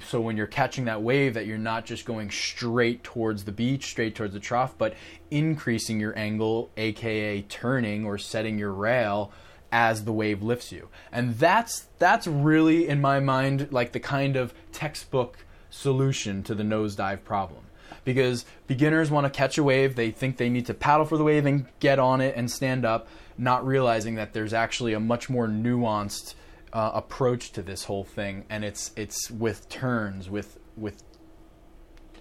So 0.06 0.20
when 0.20 0.36
you're 0.36 0.46
catching 0.46 0.84
that 0.84 1.02
wave, 1.02 1.34
that 1.34 1.46
you're 1.46 1.58
not 1.58 1.84
just 1.84 2.04
going 2.04 2.30
straight 2.30 3.02
towards 3.02 3.42
the 3.42 3.50
beach, 3.50 3.86
straight 3.86 4.14
towards 4.14 4.34
the 4.34 4.38
trough, 4.40 4.78
but 4.78 4.94
increasing 5.32 5.98
your 5.98 6.16
angle, 6.16 6.70
aka 6.76 7.42
turning 7.42 8.04
or 8.06 8.16
setting 8.16 8.56
your 8.56 8.72
rail 8.72 9.32
as 9.72 10.04
the 10.04 10.12
wave 10.12 10.42
lifts 10.42 10.70
you. 10.70 10.88
And 11.10 11.36
that's 11.38 11.86
that's 11.98 12.28
really 12.28 12.86
in 12.86 13.00
my 13.00 13.18
mind 13.18 13.72
like 13.72 13.90
the 13.90 14.00
kind 14.00 14.36
of 14.36 14.54
textbook 14.72 15.38
solution 15.70 16.42
to 16.42 16.54
the 16.54 16.62
nosedive 16.62 17.24
problem. 17.24 17.64
Because 18.04 18.44
beginners 18.66 19.10
want 19.10 19.24
to 19.24 19.36
catch 19.36 19.58
a 19.58 19.64
wave, 19.64 19.96
they 19.96 20.10
think 20.10 20.36
they 20.36 20.48
need 20.48 20.66
to 20.66 20.74
paddle 20.74 21.04
for 21.04 21.16
the 21.16 21.24
wave 21.24 21.46
and 21.46 21.66
get 21.80 21.98
on 21.98 22.20
it 22.20 22.34
and 22.36 22.50
stand 22.50 22.84
up, 22.84 23.08
not 23.36 23.66
realizing 23.66 24.14
that 24.14 24.32
there's 24.32 24.54
actually 24.54 24.92
a 24.92 25.00
much 25.00 25.28
more 25.28 25.48
nuanced 25.48 26.34
uh, 26.72 26.92
approach 26.94 27.50
to 27.52 27.62
this 27.62 27.84
whole 27.84 28.04
thing, 28.04 28.44
and 28.48 28.64
it's 28.64 28.92
it's 28.96 29.30
with 29.30 29.68
turns, 29.68 30.30
with 30.30 30.58
with 30.76 31.02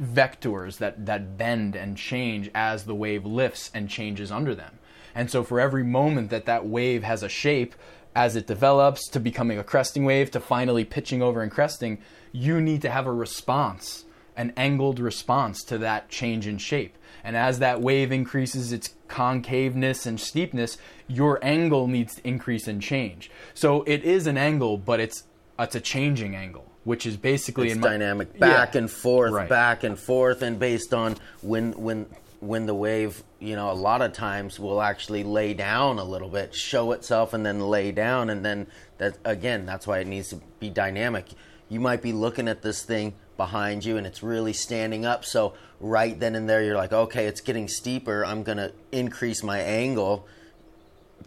vectors 0.01 0.77
that 0.77 1.05
that 1.05 1.37
bend 1.37 1.75
and 1.75 1.97
change 1.97 2.49
as 2.55 2.85
the 2.85 2.95
wave 2.95 3.25
lifts 3.25 3.69
and 3.73 3.89
changes 3.89 4.31
under 4.31 4.55
them. 4.55 4.79
And 5.13 5.29
so 5.29 5.43
for 5.43 5.59
every 5.59 5.83
moment 5.83 6.29
that 6.29 6.45
that 6.45 6.65
wave 6.65 7.03
has 7.03 7.23
a 7.23 7.29
shape 7.29 7.75
as 8.15 8.35
it 8.35 8.47
develops 8.47 9.07
to 9.09 9.19
becoming 9.19 9.59
a 9.59 9.63
cresting 9.63 10.05
wave 10.05 10.31
to 10.31 10.39
finally 10.39 10.83
pitching 10.83 11.21
over 11.21 11.41
and 11.41 11.51
cresting, 11.51 11.99
you 12.31 12.61
need 12.61 12.81
to 12.83 12.89
have 12.89 13.07
a 13.07 13.13
response, 13.13 14.05
an 14.35 14.53
angled 14.55 14.99
response 14.99 15.63
to 15.65 15.77
that 15.79 16.09
change 16.09 16.47
in 16.47 16.57
shape. 16.57 16.95
And 17.23 17.35
as 17.35 17.59
that 17.59 17.81
wave 17.81 18.11
increases 18.11 18.71
its 18.71 18.95
concaveness 19.07 20.05
and 20.05 20.19
steepness, 20.19 20.77
your 21.07 21.43
angle 21.43 21.87
needs 21.87 22.15
to 22.15 22.27
increase 22.27 22.67
and 22.67 22.81
change. 22.81 23.29
So 23.53 23.83
it 23.83 24.03
is 24.03 24.27
an 24.27 24.37
angle, 24.37 24.77
but 24.77 24.99
it's 24.99 25.23
it's 25.57 25.75
a 25.75 25.81
changing 25.81 26.37
angle, 26.37 26.65
which 26.85 27.05
is 27.05 27.17
basically 27.17 27.67
It's 27.67 27.75
in 27.75 27.81
my, 27.81 27.89
dynamic, 27.89 28.39
back 28.39 28.73
Yeah. 28.75 28.79
and 28.81 28.89
forth, 28.91 29.33
Right. 29.33 29.49
back 29.49 29.83
and 29.83 29.99
forth, 29.99 30.41
and 30.41 30.57
based 30.57 30.93
on 30.93 31.17
when 31.41 31.73
when 31.73 32.05
when 32.39 32.65
the 32.67 32.73
wave, 32.73 33.21
you 33.39 33.53
know, 33.57 33.69
a 33.69 33.73
lot 33.73 34.01
of 34.01 34.13
times 34.13 34.57
will 34.57 34.81
actually 34.81 35.23
lay 35.25 35.53
down 35.53 35.99
a 35.99 36.03
little 36.05 36.29
bit, 36.29 36.55
show 36.55 36.93
itself, 36.93 37.33
and 37.33 37.45
then 37.45 37.59
lay 37.59 37.91
down, 37.91 38.29
and 38.29 38.45
then 38.45 38.65
that 38.97 39.17
again, 39.25 39.65
that's 39.65 39.85
why 39.85 39.99
it 39.99 40.07
needs 40.07 40.29
to 40.29 40.37
be 40.61 40.69
dynamic. 40.69 41.25
You 41.69 41.79
might 41.79 42.01
be 42.01 42.11
looking 42.11 42.47
at 42.47 42.61
this 42.61 42.83
thing 42.83 43.13
behind 43.37 43.85
you, 43.85 43.97
and 43.97 44.05
it's 44.05 44.21
really 44.21 44.53
standing 44.53 45.05
up. 45.05 45.23
So 45.23 45.53
right 45.79 46.19
then 46.19 46.35
and 46.35 46.49
there, 46.49 46.63
you're 46.63 46.75
like, 46.75 46.91
okay, 46.91 47.25
it's 47.25 47.41
getting 47.41 47.67
steeper. 47.67 48.25
I'm 48.25 48.43
gonna 48.43 48.71
increase 48.91 49.43
my 49.43 49.59
angle 49.59 50.27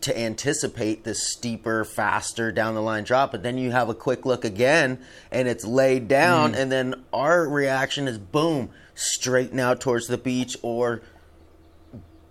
to 0.01 0.19
anticipate 0.19 1.05
this 1.05 1.33
steeper, 1.33 1.85
faster 1.85 2.51
down 2.51 2.75
the 2.75 2.83
line 2.83 3.05
drop. 3.05 3.31
But 3.31 3.43
then 3.43 3.57
you 3.57 3.71
have 3.71 3.89
a 3.89 3.95
quick 3.95 4.27
look 4.27 4.45
again 4.45 4.99
and 5.31 5.49
it's 5.49 5.65
laid 5.65 6.09
down, 6.09 6.53
mm. 6.53 6.59
and 6.59 6.73
then 6.73 7.05
our 7.13 7.49
reaction 7.49 8.09
is 8.09 8.19
boom, 8.19 8.71
straighten 8.95 9.61
out 9.61 9.81
towards 9.81 10.09
the 10.09 10.19
beach 10.19 10.57
or 10.63 11.03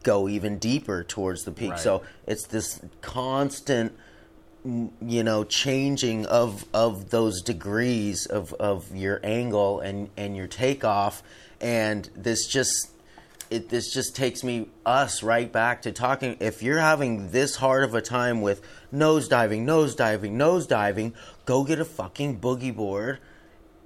go 0.04 0.28
even 0.28 0.58
deeper 0.58 1.04
towards 1.04 1.44
the 1.44 1.52
peak. 1.52 1.72
Right. 1.72 1.80
So 1.80 2.04
it's 2.26 2.46
this 2.48 2.82
constant 3.02 3.96
you 4.64 5.24
know 5.24 5.44
changing 5.44 6.26
of 6.28 6.66
of 6.74 7.10
those 7.10 7.42
degrees 7.42 8.26
of 8.26 8.54
of 8.54 8.96
your 8.96 9.20
angle 9.24 9.80
and 9.80 10.10
and 10.18 10.36
your 10.36 10.48
takeoff. 10.48 11.24
And 11.60 12.10
this 12.16 12.48
just 12.48 12.92
it 13.50 13.70
this 13.70 13.94
just 13.94 14.16
takes 14.16 14.44
me 14.44 14.68
us 14.86 15.24
right 15.24 15.52
back 15.52 15.82
to 15.84 15.92
talking. 15.92 16.38
If 16.40 16.64
you're 16.64 16.80
having 16.80 17.32
this 17.32 17.58
hard 17.58 17.84
of 17.84 17.94
a 17.94 18.02
time 18.02 18.42
with 18.42 18.62
nose 18.92 19.28
diving 19.28 19.66
nose 19.66 19.96
diving 19.96 20.38
nose 20.38 20.68
diving 20.68 21.14
go 21.46 21.64
get 21.64 21.80
a 21.80 21.86
fucking 21.86 22.40
boogie 22.40 22.76
board 22.76 23.20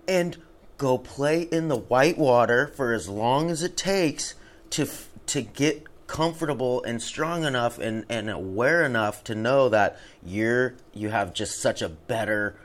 and 0.08 0.38
go 0.78 0.98
play 0.98 1.42
in 1.44 1.68
the 1.68 1.78
white 1.78 2.18
water 2.18 2.68
for 2.68 2.94
as 2.94 3.08
long 3.08 3.50
as 3.50 3.64
it 3.64 3.78
takes 3.78 4.36
to 4.70 4.88
to 5.28 5.42
get 5.42 5.84
comfortable 6.08 6.84
and 6.84 7.02
strong 7.02 7.44
enough 7.44 7.80
and, 7.80 8.06
and 8.10 8.30
aware 8.30 8.84
enough 8.84 9.24
to 9.24 9.36
know 9.36 9.70
that 9.70 9.98
you're 10.24 10.76
you 10.94 11.10
have 11.10 11.34
just 11.34 11.62
such 11.62 11.82
a 11.82 11.90
better 11.90 12.56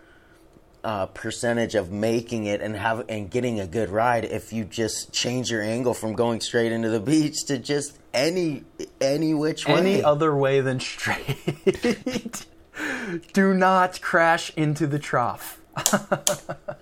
uh, 0.82 1.06
percentage 1.06 1.74
of 1.74 1.90
making 1.90 2.46
it 2.46 2.60
and 2.60 2.76
have 2.76 3.04
and 3.08 3.30
getting 3.30 3.60
a 3.60 3.66
good 3.66 3.90
ride 3.90 4.24
if 4.24 4.52
you 4.52 4.64
just 4.64 5.12
change 5.12 5.50
your 5.50 5.62
angle 5.62 5.94
from 5.94 6.14
going 6.14 6.40
straight 6.40 6.72
into 6.72 6.88
the 6.88 7.00
beach 7.12 7.44
to 7.46 7.58
just 7.58 7.98
any 8.12 8.64
any 9.00 9.34
which 9.34 9.66
way. 9.66 9.74
any 9.74 10.02
other 10.02 10.34
way 10.34 10.60
than 10.60 10.80
straight. 10.80 12.46
Do 13.32 13.54
not 13.54 14.00
crash 14.00 14.52
into 14.56 14.86
the 14.86 14.98
trough. 14.98 15.60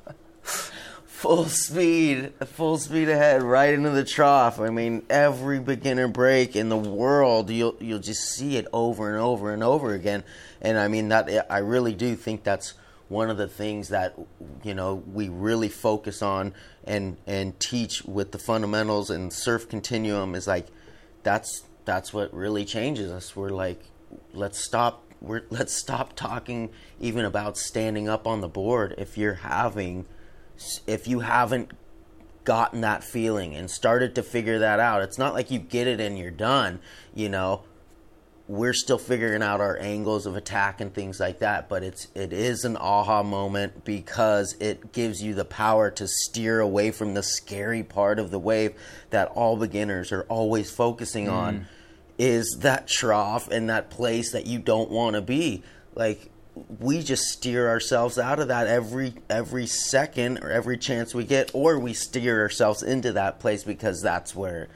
full 1.18 1.46
speed, 1.46 2.32
full 2.44 2.78
speed 2.78 3.08
ahead, 3.08 3.42
right 3.42 3.74
into 3.74 3.90
the 3.90 4.04
trough. 4.04 4.60
I 4.60 4.70
mean, 4.70 5.04
every 5.10 5.58
beginner 5.58 6.06
break 6.06 6.54
in 6.54 6.68
the 6.68 6.78
world, 6.78 7.50
you'll 7.50 7.74
you'll 7.80 7.98
just 7.98 8.36
see 8.36 8.56
it 8.56 8.68
over 8.72 9.10
and 9.10 9.20
over 9.20 9.52
and 9.52 9.64
over 9.64 9.94
again. 9.94 10.22
And 10.62 10.78
I 10.78 10.86
mean 10.86 11.08
that 11.08 11.46
I 11.50 11.58
really 11.58 11.92
do 11.92 12.14
think 12.14 12.44
that's 12.44 12.74
one 13.08 13.30
of 13.30 13.36
the 13.36 13.48
things 13.48 13.88
that 13.88 14.14
you 14.62 14.74
know 14.74 15.02
we 15.12 15.28
really 15.28 15.68
focus 15.68 16.22
on 16.22 16.54
and 16.84 17.16
and 17.26 17.58
teach 17.58 18.04
with 18.04 18.30
the 18.30 18.38
fundamentals 18.38 19.10
and 19.10 19.32
surf 19.32 19.68
continuum 19.68 20.36
is 20.36 20.46
like 20.46 20.68
that's 21.24 21.64
that's 21.84 22.12
what 22.12 22.32
really 22.32 22.64
changes 22.64 23.10
us. 23.10 23.34
We're 23.34 23.48
like, 23.48 23.82
let's 24.32 24.64
stop. 24.64 25.02
We're 25.20 25.42
let's 25.50 25.74
stop 25.74 26.14
talking 26.14 26.70
even 27.00 27.24
about 27.24 27.58
standing 27.58 28.08
up 28.08 28.24
on 28.24 28.40
the 28.40 28.48
board 28.48 28.94
if 28.98 29.18
you're 29.18 29.34
having 29.34 30.06
if 30.86 31.06
you 31.08 31.20
haven't 31.20 31.72
gotten 32.44 32.80
that 32.80 33.04
feeling 33.04 33.54
and 33.54 33.70
started 33.70 34.14
to 34.14 34.22
figure 34.22 34.60
that 34.60 34.80
out, 34.80 35.02
it's 35.02 35.18
not 35.18 35.34
like 35.34 35.50
you 35.50 35.58
get 35.58 35.86
it 35.86 36.00
and 36.00 36.18
you're 36.18 36.30
done. 36.30 36.80
You 37.14 37.28
know, 37.28 37.62
we're 38.48 38.72
still 38.72 38.98
figuring 38.98 39.42
out 39.42 39.60
our 39.60 39.78
angles 39.78 40.24
of 40.24 40.34
attack 40.34 40.80
and 40.80 40.92
things 40.92 41.20
like 41.20 41.40
that. 41.40 41.68
But 41.68 41.82
it's 41.82 42.08
it 42.14 42.32
is 42.32 42.64
an 42.64 42.76
aha 42.76 43.22
moment 43.22 43.84
because 43.84 44.56
it 44.58 44.92
gives 44.92 45.22
you 45.22 45.34
the 45.34 45.44
power 45.44 45.90
to 45.92 46.08
steer 46.08 46.60
away 46.60 46.90
from 46.90 47.14
the 47.14 47.22
scary 47.22 47.82
part 47.82 48.18
of 48.18 48.30
the 48.30 48.38
wave 48.38 48.74
that 49.10 49.28
all 49.28 49.56
beginners 49.56 50.10
are 50.10 50.22
always 50.22 50.70
focusing 50.70 51.26
mm. 51.26 51.32
on. 51.32 51.66
Is 52.16 52.58
that 52.60 52.88
trough 52.88 53.48
and 53.48 53.68
that 53.70 53.90
place 53.90 54.32
that 54.32 54.46
you 54.46 54.58
don't 54.58 54.90
want 54.90 55.14
to 55.14 55.22
be 55.22 55.62
like 55.94 56.30
we 56.78 57.02
just 57.02 57.24
steer 57.24 57.68
ourselves 57.68 58.18
out 58.18 58.38
of 58.38 58.48
that 58.48 58.66
every 58.66 59.14
every 59.28 59.66
second 59.66 60.38
or 60.38 60.50
every 60.50 60.78
chance 60.78 61.14
we 61.14 61.24
get 61.24 61.50
or 61.54 61.78
we 61.78 61.92
steer 61.92 62.40
ourselves 62.40 62.82
into 62.82 63.12
that 63.12 63.40
place 63.40 63.64
because 63.64 64.00
that's 64.02 64.34
where 64.34 64.68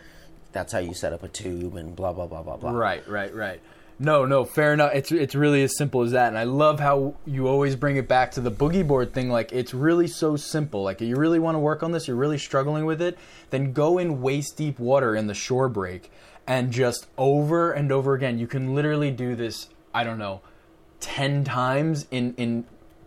that's 0.53 0.73
how 0.73 0.79
you 0.79 0.95
set 0.95 1.12
up 1.12 1.23
a 1.23 1.29
tube 1.29 1.77
and 1.77 1.97
blah 1.97 2.12
blah 2.12 2.27
blah 2.27 2.43
blah 2.43 2.57
blah 2.57 2.71
Right, 2.73 3.07
right, 3.09 3.35
right. 3.35 3.61
No, 3.99 4.25
no, 4.25 4.45
fair 4.45 4.73
enough. 4.73 4.93
It's 4.95 5.12
it's 5.12 5.35
really 5.35 5.62
as 5.62 5.77
simple 5.77 6.03
as 6.03 6.11
that, 6.12 6.29
and 6.29 6.37
I 6.39 6.45
love 6.45 6.81
how 6.81 7.15
you 7.25 7.47
always 7.47 7.77
bring 7.77 7.97
it 7.97 8.09
back 8.09 8.33
to 8.33 8.41
the 8.41 8.51
boogie 8.51 8.85
board 8.87 9.12
thing. 9.12 9.31
Like 9.31 9.53
it's 9.53 9.73
really 9.75 10.09
so 10.09 10.35
simple. 10.35 10.83
Like 10.83 11.01
you 11.01 11.15
really 11.15 11.39
want 11.39 11.55
to 11.55 11.61
work 11.61 11.83
on 11.83 11.93
this, 11.93 12.09
you're 12.09 12.17
really 12.17 12.39
struggling 12.39 12.85
with 12.85 13.01
it, 13.01 13.17
then 13.51 13.73
go 13.73 13.99
in 13.99 14.21
waist 14.21 14.57
deep 14.57 14.79
water 14.81 15.15
in 15.15 15.29
the 15.29 15.35
shore 15.35 15.69
break, 15.69 16.11
and 16.47 16.73
just 16.73 17.07
over 17.17 17.71
and 17.71 17.93
over 17.93 18.15
again. 18.15 18.39
You 18.39 18.49
can 18.49 18.75
literally 18.75 19.11
do 19.12 19.37
this. 19.37 19.69
I 19.95 20.03
don't 20.05 20.19
know, 20.19 20.41
ten 21.02 21.44
times 21.44 22.06
in 22.11 22.32
in 22.38 22.64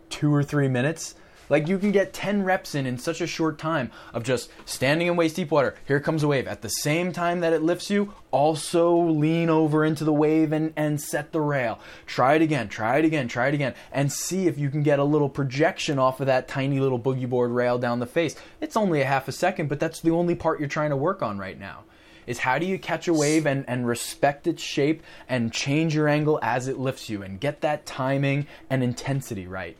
two 0.09 0.31
or 0.31 0.43
three 0.43 0.67
minutes. 0.67 1.15
Like 1.49 1.67
you 1.67 1.77
can 1.77 1.91
get 1.91 2.13
10 2.13 2.43
reps 2.43 2.73
in 2.73 2.85
in 2.87 2.97
such 2.97 3.21
a 3.21 3.27
short 3.27 3.59
time 3.59 3.91
of 4.13 4.23
just 4.23 4.49
standing 4.65 5.07
in 5.07 5.15
waist 5.15 5.35
deep 5.35 5.51
water. 5.51 5.75
Here 5.85 5.99
comes 5.99 6.23
a 6.23 6.27
wave. 6.27 6.47
At 6.47 6.61
the 6.63 6.69
same 6.69 7.11
time 7.11 7.41
that 7.41 7.53
it 7.53 7.61
lifts 7.61 7.89
you, 7.89 8.13
also 8.31 8.97
lean 8.97 9.49
over 9.49 9.85
into 9.85 10.03
the 10.03 10.13
wave 10.13 10.51
and, 10.51 10.73
and 10.75 10.99
set 10.99 11.31
the 11.31 11.41
rail. 11.41 11.79
Try 12.07 12.35
it 12.35 12.41
again, 12.41 12.67
try 12.67 12.97
it 12.97 13.05
again, 13.05 13.27
try 13.27 13.49
it 13.49 13.53
again, 13.53 13.75
and 13.91 14.11
see 14.11 14.47
if 14.47 14.57
you 14.57 14.69
can 14.69 14.81
get 14.81 14.97
a 14.97 15.03
little 15.03 15.29
projection 15.29 15.99
off 15.99 16.19
of 16.19 16.25
that 16.25 16.47
tiny 16.47 16.79
little 16.79 16.99
boogie 16.99 17.29
board 17.29 17.51
rail 17.51 17.77
down 17.77 17.99
the 17.99 18.07
face. 18.07 18.35
It's 18.59 18.75
only 18.75 19.01
a 19.01 19.05
half 19.05 19.27
a 19.27 19.31
second, 19.31 19.69
but 19.69 19.79
that's 19.79 20.01
the 20.01 20.11
only 20.11 20.33
part 20.33 20.59
you're 20.59 20.67
trying 20.67 20.89
to 20.89 20.97
work 20.97 21.21
on 21.21 21.37
right 21.37 21.59
now. 21.59 21.83
Is 22.27 22.39
how 22.39 22.57
do 22.57 22.65
you 22.65 22.77
catch 22.79 23.07
a 23.07 23.13
wave 23.13 23.45
and, 23.45 23.65
and 23.67 23.87
respect 23.87 24.47
its 24.47 24.61
shape 24.61 25.03
and 25.29 25.51
change 25.51 25.95
your 25.95 26.07
angle 26.07 26.39
as 26.41 26.67
it 26.67 26.77
lifts 26.77 27.09
you 27.09 27.21
and 27.21 27.39
get 27.39 27.61
that 27.61 27.85
timing 27.85 28.47
and 28.69 28.83
intensity 28.83 29.47
right. 29.47 29.77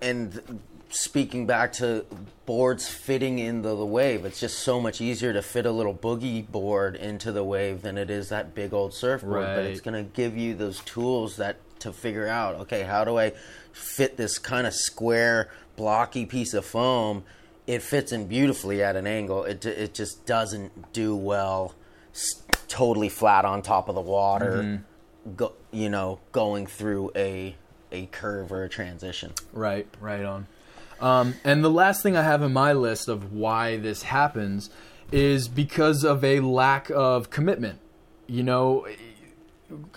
And 0.00 0.60
speaking 0.90 1.46
back 1.46 1.72
to 1.74 2.06
boards 2.46 2.88
fitting 2.88 3.38
into 3.38 3.68
the 3.68 3.86
wave, 3.86 4.24
it's 4.24 4.40
just 4.40 4.60
so 4.60 4.80
much 4.80 5.00
easier 5.00 5.32
to 5.32 5.42
fit 5.42 5.66
a 5.66 5.72
little 5.72 5.94
boogie 5.94 6.46
board 6.50 6.96
into 6.96 7.32
the 7.32 7.44
wave 7.44 7.82
than 7.82 7.98
it 7.98 8.10
is 8.10 8.30
that 8.30 8.54
big 8.54 8.72
old 8.72 8.94
surfboard. 8.94 9.44
But 9.44 9.64
it's 9.66 9.80
going 9.80 10.02
to 10.02 10.10
give 10.10 10.36
you 10.36 10.54
those 10.54 10.80
tools 10.80 11.36
that 11.36 11.56
to 11.80 11.92
figure 11.92 12.26
out, 12.26 12.56
okay, 12.56 12.82
how 12.82 13.04
do 13.04 13.18
I 13.18 13.32
fit 13.72 14.16
this 14.16 14.38
kind 14.38 14.66
of 14.66 14.74
square, 14.74 15.50
blocky 15.76 16.26
piece 16.26 16.54
of 16.54 16.64
foam? 16.64 17.24
It 17.68 17.82
fits 17.82 18.12
in 18.12 18.26
beautifully 18.26 18.82
at 18.82 18.96
an 18.96 19.06
angle. 19.06 19.44
It 19.44 19.64
it 19.64 19.92
just 19.92 20.24
doesn't 20.24 20.92
do 20.94 21.14
well, 21.14 21.74
totally 22.66 23.10
flat 23.10 23.44
on 23.44 23.62
top 23.62 23.88
of 23.88 23.94
the 23.94 24.00
water. 24.00 24.82
Go, 25.36 25.52
you 25.70 25.90
know, 25.90 26.18
going 26.32 26.66
through 26.66 27.12
a 27.14 27.54
a 27.92 28.06
curve 28.06 28.52
or 28.52 28.64
a 28.64 28.70
transition. 28.70 29.34
Right, 29.52 29.86
right 30.00 30.24
on. 30.24 30.46
Um, 30.98 31.34
and 31.44 31.62
the 31.62 31.70
last 31.70 32.02
thing 32.02 32.16
I 32.16 32.22
have 32.22 32.42
in 32.42 32.52
my 32.52 32.72
list 32.72 33.06
of 33.06 33.32
why 33.32 33.76
this 33.76 34.02
happens 34.02 34.70
is 35.12 35.46
because 35.46 36.04
of 36.04 36.24
a 36.24 36.40
lack 36.40 36.90
of 36.90 37.30
commitment. 37.30 37.80
You 38.26 38.42
know, 38.42 38.86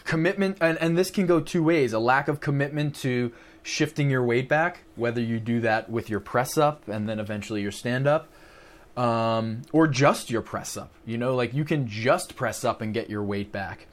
commitment, 0.04 0.58
and, 0.62 0.78
and 0.80 0.98
this 0.98 1.10
can 1.10 1.26
go 1.26 1.40
two 1.40 1.64
ways 1.64 1.94
a 1.94 2.00
lack 2.00 2.28
of 2.28 2.40
commitment 2.40 2.96
to 2.98 3.32
shifting 3.64 4.10
your 4.10 4.24
weight 4.24 4.50
back, 4.50 4.84
whether 4.96 5.22
you 5.22 5.40
do 5.40 5.62
that 5.62 5.90
with 5.90 6.10
your 6.10 6.20
press 6.20 6.58
up 6.58 6.88
and 6.88 7.08
then 7.08 7.20
eventually 7.20 7.62
your 7.62 7.72
stand 7.72 8.08
up. 8.08 8.28
Um, 8.98 9.62
or 9.72 9.88
just 9.88 10.30
your 10.30 10.42
press 10.42 10.76
up, 10.76 10.92
you 11.06 11.18
know, 11.18 11.34
like 11.34 11.54
you 11.54 11.64
can 11.64 11.88
just 11.88 12.36
press 12.36 12.66
up 12.66 12.82
and 12.82 12.94
get 12.94 13.10
your 13.10 13.24
weight 13.24 13.50
back. 13.50 13.88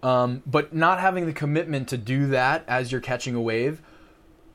Um, 0.00 0.44
but 0.46 0.72
not 0.72 1.00
having 1.00 1.26
the 1.26 1.32
commitment 1.32 1.88
to 1.88 1.96
do 1.96 2.28
that 2.28 2.64
as 2.68 2.92
you're 2.92 3.00
catching 3.00 3.34
a 3.34 3.40
wave, 3.40 3.82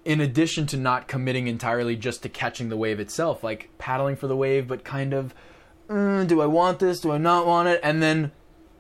in 0.05 0.22
addition 0.22 0.67
to 0.67 0.77
not 0.77 1.10
committing 1.10 1.48
entirely 1.48 1.98
just 1.98 2.24
to 2.24 2.29
catching 2.29 2.69
the 2.69 2.77
wave 2.77 3.00
itself, 3.01 3.43
like 3.43 3.69
paddling 3.77 4.15
for 4.15 4.27
the 4.27 4.38
wave, 4.38 4.69
but 4.69 4.86
kind 4.86 5.13
of, 5.13 5.33
"Mm, 5.89 6.27
do 6.27 6.41
I 6.41 6.45
want 6.45 6.79
this? 6.79 7.01
Do 7.01 7.12
I 7.12 7.17
not 7.17 7.45
want 7.45 7.67
it? 7.67 7.81
And 7.83 8.01
then, 8.01 8.31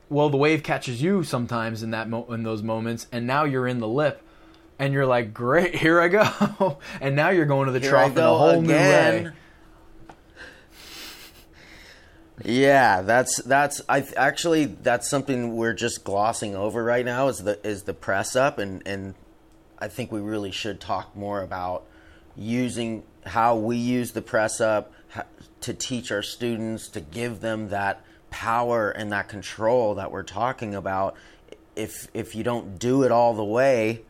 well, 0.09 0.29
the 0.29 0.37
wave 0.37 0.63
catches 0.63 1.01
you 1.01 1.23
sometimes 1.23 1.83
in 1.83 1.91
that 1.91 2.09
mo- 2.09 2.27
in 2.29 2.43
those 2.43 2.63
moments, 2.63 3.07
and 3.11 3.27
now 3.27 3.43
you're 3.43 3.67
in 3.67 3.79
the 3.79 3.87
lip, 3.89 4.22
and 4.83 4.93
you're 4.93 5.05
like, 5.05 5.33
great, 5.33 5.75
here 5.83 6.01
I 6.01 6.09
go, 6.09 6.77
and 6.99 7.15
now 7.15 7.29
you're 7.29 7.45
going 7.45 7.67
to 7.67 7.71
the 7.71 7.79
Here 7.79 7.89
trough 7.89 8.11
in 8.11 8.17
a 8.17 8.27
whole 8.27 8.61
new 8.61 8.69
again. 8.69 9.23
way. 9.23 9.31
Yeah, 12.43 13.03
that's 13.03 13.41
that's 13.43 13.81
I 13.87 14.05
actually 14.17 14.65
that's 14.65 15.07
something 15.09 15.55
we're 15.55 15.73
just 15.73 16.03
glossing 16.03 16.55
over 16.55 16.83
right 16.83 17.05
now 17.05 17.27
is 17.29 17.37
the 17.37 17.65
is 17.65 17.83
the 17.83 17.93
press 17.93 18.35
up 18.35 18.57
and 18.57 18.81
and 18.85 19.13
I 19.79 19.87
think 19.87 20.11
we 20.11 20.19
really 20.19 20.51
should 20.51 20.81
talk 20.81 21.15
more 21.15 21.41
about 21.41 21.85
using 22.35 23.03
how 23.25 23.55
we 23.55 23.77
use 23.77 24.11
the 24.11 24.21
press 24.21 24.59
up 24.59 24.91
to 25.61 25.73
teach 25.73 26.11
our 26.11 26.23
students 26.23 26.89
to 26.89 27.01
give 27.01 27.39
them 27.39 27.69
that 27.69 28.01
power 28.31 28.89
and 28.89 29.11
that 29.11 29.29
control 29.29 29.95
that 29.95 30.11
we're 30.11 30.23
talking 30.23 30.73
about 30.75 31.15
if 31.75 32.07
if 32.15 32.35
you 32.35 32.43
don't 32.43 32.79
do 32.79 33.03
it 33.03 33.11
all 33.11 33.35
the 33.35 33.43
way 33.43 34.01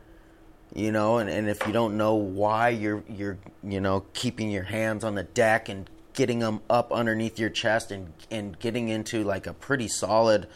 you 0.74 0.92
know 0.92 1.18
and, 1.18 1.30
and 1.30 1.48
if 1.48 1.66
you 1.68 1.74
don't 1.74 1.98
know 1.98 2.16
why 2.16 2.70
you're 2.70 3.04
you're 3.08 3.38
you 3.64 3.80
know 3.80 4.04
keeping 4.14 4.50
your 4.50 4.64
hands 4.64 5.04
on 5.04 5.16
the 5.16 5.24
deck 5.24 5.70
and 5.70 5.90
getting 6.14 6.40
them 6.40 6.62
up 6.70 6.92
underneath 6.92 7.40
your 7.40 7.50
chest 7.50 7.92
and 7.92 8.12
and 8.32 8.58
getting 8.60 8.90
into 8.90 9.24
like 9.24 9.48
a 9.48 9.54
pretty 9.54 9.88
solid 9.88 10.48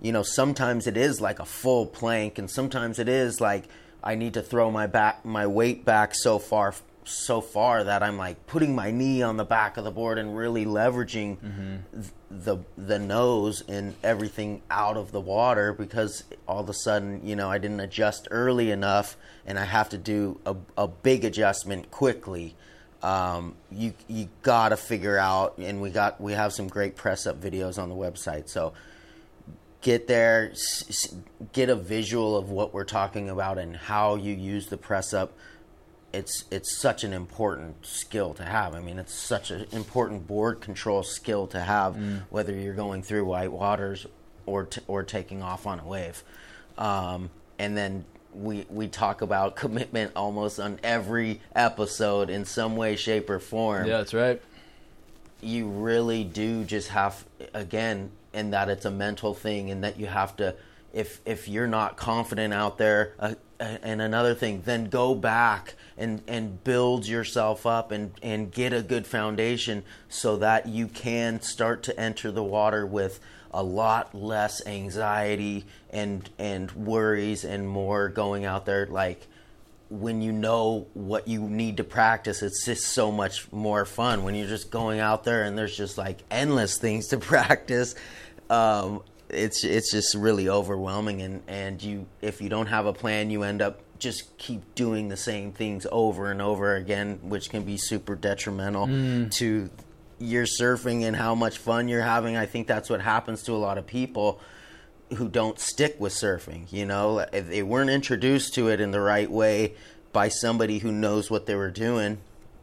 you 0.00 0.12
know 0.12 0.22
sometimes 0.22 0.86
it 0.86 0.96
is 0.96 1.20
like 1.20 1.38
a 1.38 1.44
full 1.44 1.86
plank 1.86 2.38
and 2.38 2.50
sometimes 2.50 2.98
it 2.98 3.08
is 3.08 3.40
like 3.40 3.64
I 4.02 4.14
need 4.14 4.34
to 4.34 4.42
throw 4.42 4.70
my 4.70 4.86
back 4.86 5.24
my 5.24 5.46
weight 5.46 5.84
back 5.84 6.14
so 6.14 6.38
far 6.38 6.74
so 7.08 7.40
far 7.40 7.84
that 7.84 8.02
I'm 8.02 8.16
like 8.18 8.46
putting 8.46 8.74
my 8.74 8.90
knee 8.90 9.22
on 9.22 9.36
the 9.36 9.44
back 9.44 9.76
of 9.76 9.84
the 9.84 9.90
board 9.90 10.18
and 10.18 10.36
really 10.36 10.64
leveraging 10.64 11.38
th- 11.92 12.12
the 12.30 12.58
the 12.76 12.98
nose 12.98 13.62
and 13.68 13.94
everything 14.02 14.62
out 14.70 14.96
of 14.96 15.12
the 15.12 15.20
water 15.20 15.72
because 15.72 16.24
all 16.48 16.58
of 16.60 16.68
a 16.68 16.74
sudden 16.74 17.20
you 17.24 17.36
know 17.36 17.48
I 17.50 17.58
didn't 17.58 17.80
adjust 17.80 18.26
early 18.30 18.70
enough 18.72 19.16
and 19.46 19.58
I 19.58 19.64
have 19.64 19.88
to 19.90 19.98
do 19.98 20.40
a, 20.44 20.56
a 20.76 20.88
big 20.88 21.24
adjustment 21.24 21.90
quickly. 21.90 22.54
Um, 23.02 23.54
you 23.70 23.92
you 24.08 24.28
gotta 24.42 24.76
figure 24.76 25.16
out, 25.18 25.58
and 25.58 25.80
we 25.80 25.90
got 25.90 26.20
we 26.20 26.32
have 26.32 26.52
some 26.52 26.66
great 26.66 26.96
press 26.96 27.26
up 27.26 27.40
videos 27.40 27.78
on 27.80 27.88
the 27.88 27.94
website. 27.94 28.48
So 28.48 28.72
get 29.80 30.08
there, 30.08 30.50
s- 30.52 30.84
s- 30.88 31.14
get 31.52 31.68
a 31.68 31.76
visual 31.76 32.36
of 32.36 32.50
what 32.50 32.74
we're 32.74 32.84
talking 32.84 33.28
about 33.28 33.58
and 33.58 33.76
how 33.76 34.16
you 34.16 34.32
use 34.34 34.66
the 34.68 34.76
press 34.76 35.12
up. 35.14 35.32
It's 36.16 36.44
it's 36.50 36.76
such 36.78 37.04
an 37.04 37.12
important 37.12 37.84
skill 37.86 38.34
to 38.34 38.42
have. 38.42 38.74
I 38.74 38.80
mean, 38.80 38.98
it's 38.98 39.14
such 39.14 39.50
an 39.50 39.66
important 39.72 40.26
board 40.26 40.60
control 40.60 41.02
skill 41.02 41.46
to 41.48 41.60
have, 41.60 41.96
whether 42.30 42.52
you're 42.54 42.74
going 42.74 43.02
through 43.02 43.24
white 43.26 43.52
waters 43.52 44.06
or 44.46 44.64
t- 44.64 44.80
or 44.86 45.02
taking 45.02 45.42
off 45.42 45.66
on 45.66 45.78
a 45.80 45.84
wave. 45.86 46.22
Um, 46.78 47.30
and 47.58 47.76
then 47.76 48.04
we 48.32 48.66
we 48.68 48.88
talk 48.88 49.22
about 49.22 49.56
commitment 49.64 50.12
almost 50.16 50.58
on 50.60 50.78
every 50.82 51.40
episode 51.54 52.30
in 52.30 52.44
some 52.44 52.76
way, 52.76 52.96
shape, 52.96 53.28
or 53.30 53.38
form 53.38 53.86
Yeah, 53.86 53.98
that's 53.98 54.14
right. 54.14 54.40
you 55.40 55.68
really 55.68 56.24
do 56.24 56.64
just 56.64 56.88
have 56.88 57.24
again 57.54 58.10
in 58.32 58.50
that 58.50 58.68
it's 58.68 58.84
a 58.84 58.90
mental 58.90 59.34
thing 59.34 59.70
and 59.70 59.84
that 59.84 59.98
you 59.98 60.06
have 60.06 60.36
to 60.36 60.54
if 60.92 61.20
if 61.26 61.48
you're 61.48 61.66
not 61.66 61.96
confident 61.96 62.52
out 62.54 62.78
there 62.78 63.12
uh, 63.18 63.34
and 63.58 64.02
another 64.02 64.34
thing 64.34 64.62
then 64.64 64.84
go 64.84 65.14
back 65.14 65.74
and 65.96 66.22
and 66.26 66.62
build 66.64 67.06
yourself 67.06 67.66
up 67.66 67.90
and 67.90 68.12
and 68.22 68.52
get 68.52 68.72
a 68.72 68.82
good 68.82 69.06
foundation 69.06 69.82
so 70.08 70.36
that 70.36 70.66
you 70.68 70.88
can 70.88 71.40
start 71.40 71.82
to 71.82 71.98
enter 71.98 72.30
the 72.30 72.42
water 72.42 72.86
with 72.86 73.20
a 73.52 73.62
lot 73.62 74.14
less 74.14 74.64
anxiety 74.66 75.64
and 75.90 76.28
and 76.38 76.72
worries 76.72 77.44
and 77.44 77.68
more 77.68 78.08
going 78.08 78.44
out 78.44 78.66
there 78.66 78.86
like 78.86 79.26
when 79.88 80.20
you 80.20 80.32
know 80.32 80.86
what 80.94 81.28
you 81.28 81.42
need 81.42 81.76
to 81.76 81.84
practice, 81.84 82.42
it's 82.42 82.64
just 82.64 82.88
so 82.88 83.12
much 83.12 83.50
more 83.52 83.84
fun. 83.84 84.24
When 84.24 84.34
you're 84.34 84.48
just 84.48 84.70
going 84.70 84.98
out 84.98 85.24
there 85.24 85.44
and 85.44 85.56
there's 85.56 85.76
just 85.76 85.96
like 85.96 86.18
endless 86.30 86.78
things 86.78 87.08
to 87.08 87.18
practice, 87.18 87.94
um, 88.50 89.02
it's 89.28 89.64
it's 89.64 89.90
just 89.90 90.14
really 90.14 90.48
overwhelming. 90.48 91.22
And 91.22 91.42
and 91.46 91.82
you 91.82 92.06
if 92.20 92.40
you 92.40 92.48
don't 92.48 92.66
have 92.66 92.86
a 92.86 92.92
plan, 92.92 93.30
you 93.30 93.42
end 93.42 93.62
up 93.62 93.80
just 93.98 94.36
keep 94.36 94.74
doing 94.74 95.08
the 95.08 95.16
same 95.16 95.52
things 95.52 95.86
over 95.90 96.30
and 96.30 96.42
over 96.42 96.76
again, 96.76 97.18
which 97.22 97.50
can 97.50 97.64
be 97.64 97.76
super 97.76 98.14
detrimental 98.14 98.86
mm. 98.86 99.30
to 99.32 99.70
your 100.18 100.44
surfing 100.44 101.02
and 101.02 101.16
how 101.16 101.34
much 101.34 101.58
fun 101.58 101.88
you're 101.88 102.02
having. 102.02 102.36
I 102.36 102.46
think 102.46 102.66
that's 102.66 102.90
what 102.90 103.00
happens 103.00 103.42
to 103.44 103.52
a 103.52 103.56
lot 103.56 103.78
of 103.78 103.86
people 103.86 104.40
who 105.16 105.28
don't 105.28 105.58
stick 105.58 105.96
with 105.98 106.12
surfing. 106.12 106.70
You 106.72 106.84
know, 106.84 107.24
they 107.32 107.62
weren't 107.62 107.90
introduced 107.90 108.54
to 108.54 108.68
it 108.68 108.80
in 108.80 108.90
the 108.90 109.00
right 109.00 109.30
way 109.30 109.74
by 110.16 110.28
somebody 110.28 110.78
who 110.78 110.90
knows 110.90 111.30
what 111.30 111.44
they 111.44 111.54
were 111.54 111.70
doing, 111.70 112.18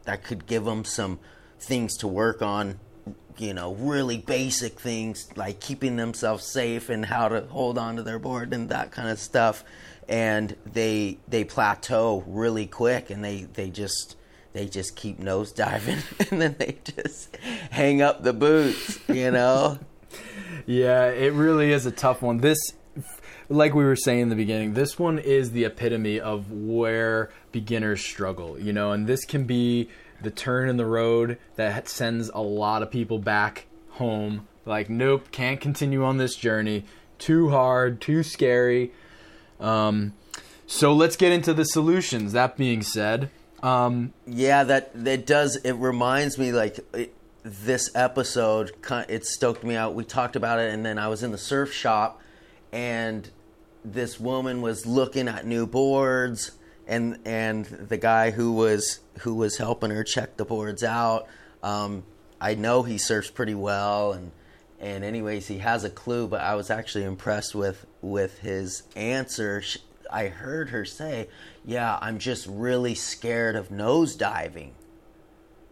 that 0.06 0.24
could 0.24 0.48
give 0.48 0.66
them 0.66 0.84
some 0.84 1.20
things 1.60 1.96
to 1.98 2.08
work 2.08 2.42
on. 2.42 2.80
You 3.38 3.54
know, 3.54 3.74
really 3.74 4.18
basic 4.18 4.80
things 4.80 5.28
like 5.36 5.60
keeping 5.60 5.96
themselves 5.96 6.46
safe 6.46 6.90
and 6.90 7.06
how 7.06 7.30
to 7.30 7.42
hold 7.42 7.78
on 7.78 7.96
to 7.96 8.04
their 8.04 8.20
board 8.20 8.54
and 8.54 8.70
that 8.70 8.92
kind 8.92 9.10
of 9.10 9.20
stuff. 9.20 9.64
And 10.08 10.56
they 10.72 11.18
they 11.28 11.44
plateau 11.44 12.24
really 12.28 12.68
quick, 12.68 13.10
and 13.10 13.24
they 13.24 13.44
they 13.44 13.70
just 13.70 14.18
they 14.54 14.68
just 14.68 14.96
keep 14.96 15.18
nose 15.20 15.52
diving, 15.52 16.00
and 16.32 16.42
then 16.42 16.56
they 16.60 16.78
just 16.84 17.36
hang 17.72 18.02
up 18.02 18.24
the 18.24 18.34
boots. 18.34 19.00
You 19.08 19.32
know. 19.32 19.80
Yeah, 20.66 21.08
it 21.08 21.34
really 21.34 21.72
is 21.72 21.86
a 21.86 21.92
tough 21.92 22.22
one. 22.22 22.38
This, 22.38 22.58
like 23.50 23.74
we 23.74 23.84
were 23.84 23.96
saying 23.96 24.22
in 24.22 24.30
the 24.30 24.36
beginning, 24.36 24.74
this 24.74 24.98
one 24.98 25.20
is 25.20 25.52
the 25.52 25.66
epitome 25.66 26.20
of 26.20 26.52
where 26.52 27.32
beginners 27.52 28.02
struggle, 28.02 28.58
you 28.58 28.72
know, 28.72 28.92
and 28.92 29.06
this 29.06 29.26
can 29.26 29.44
be 29.44 29.90
the 30.24 30.32
turn 30.32 30.70
in 30.70 30.78
the 30.78 30.86
road 30.86 31.38
that 31.56 31.88
sends 31.88 32.30
a 32.30 32.42
lot 32.42 32.82
of 32.82 32.92
people 32.92 33.20
back 33.20 33.66
home. 33.92 34.48
Like, 34.66 34.90
nope, 34.90 35.32
can't 35.32 35.60
continue 35.60 36.04
on 36.04 36.18
this 36.18 36.36
journey. 36.36 36.86
Too 37.20 37.50
hard, 37.50 38.02
too 38.02 38.24
scary. 38.24 38.92
Um, 39.60 40.14
so 40.66 40.94
let's 40.94 41.16
get 41.16 41.32
into 41.32 41.54
the 41.54 41.66
solutions. 41.66 42.34
That 42.34 42.58
being 42.58 42.82
said, 42.82 43.30
um, 43.62 44.14
Yeah, 44.26 44.64
that 44.64 44.92
that 45.06 45.26
does. 45.26 45.58
It 45.58 45.74
reminds 45.74 46.38
me 46.38 46.52
like 46.52 46.80
it, 46.94 47.14
this 47.44 47.90
episode. 47.96 48.72
It 49.10 49.26
stoked 49.26 49.64
me 49.64 49.76
out. 49.76 49.94
We 49.96 50.04
talked 50.04 50.36
about 50.36 50.60
it, 50.60 50.74
and 50.74 50.86
then 50.86 50.98
I 50.98 51.08
was 51.08 51.24
in 51.24 51.32
the 51.32 51.38
surf 51.38 51.72
shop, 51.74 52.22
and 52.72 53.30
this 53.86 54.20
woman 54.20 54.62
was 54.62 54.86
looking 54.86 55.28
at 55.28 55.46
new 55.46 55.68
boards, 55.68 56.52
and 56.88 57.20
and 57.26 57.66
the 57.66 57.98
guy 57.98 58.32
who 58.32 58.54
was 58.54 59.00
who 59.20 59.36
was 59.36 59.58
helping 59.58 59.92
her 59.92 60.04
check 60.04 60.38
the 60.38 60.46
boards 60.46 60.84
out. 60.84 61.28
Um, 61.62 62.04
I 62.40 62.56
know 62.56 62.84
he 62.84 62.98
surfs 62.98 63.30
pretty 63.30 63.56
well, 63.56 64.14
and 64.14 64.32
and 64.80 65.04
anyways, 65.04 65.48
he 65.48 65.60
has 65.60 65.84
a 65.84 65.90
clue, 65.90 66.28
but 66.28 66.42
I 66.42 66.56
was 66.56 66.70
actually 66.70 67.06
impressed 67.06 67.56
with 67.56 67.86
with 68.02 68.40
his 68.40 68.84
answer. 68.96 69.62
Sh 69.62 69.78
I 70.12 70.28
heard 70.28 70.70
her 70.70 70.86
say, 70.86 71.30
"Yeah, 71.66 71.98
I'm 72.02 72.20
just 72.20 72.46
really 72.48 72.96
scared 72.96 73.56
of 73.56 73.72
nose 73.72 74.16
diving." 74.16 74.74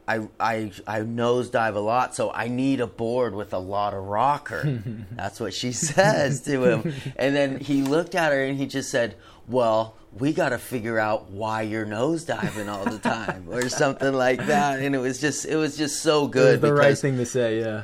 I, 0.08 0.28
I 0.40 0.72
I 0.88 1.00
nosedive 1.02 1.76
a 1.76 1.80
lot, 1.80 2.16
so 2.16 2.32
I 2.32 2.48
need 2.48 2.82
a 2.82 2.88
board 2.88 3.36
with 3.36 3.54
a 3.54 3.60
lot 3.60 3.94
of 3.94 4.04
rocker. 4.04 4.82
That's 5.12 5.40
what 5.40 5.54
she 5.54 5.72
says 5.72 6.42
to 6.44 6.64
him. 6.66 6.94
And 7.16 7.36
then 7.36 7.60
he 7.60 7.84
looked 7.84 8.16
at 8.16 8.32
her 8.32 8.44
and 8.44 8.58
he 8.58 8.66
just 8.66 8.90
said, 8.90 9.16
Well, 9.48 9.96
we 10.18 10.34
got 10.34 10.50
to 10.50 10.58
figure 10.58 11.00
out 11.00 11.30
why 11.32 11.62
you're 11.62 11.86
nosediving 11.86 12.68
all 12.68 12.86
the 12.86 13.00
time, 13.00 13.46
or 13.50 13.70
something 13.70 14.14
like 14.14 14.46
that. 14.48 14.80
And 14.80 14.94
it 14.94 15.00
was 15.00 15.20
just 15.20 15.46
it 15.46 15.56
was 15.56 15.78
just 15.78 16.02
so 16.02 16.28
good. 16.28 16.62
The 16.62 16.74
right 16.74 16.98
thing 16.98 17.18
to 17.18 17.26
say, 17.26 17.60
yeah. 17.60 17.84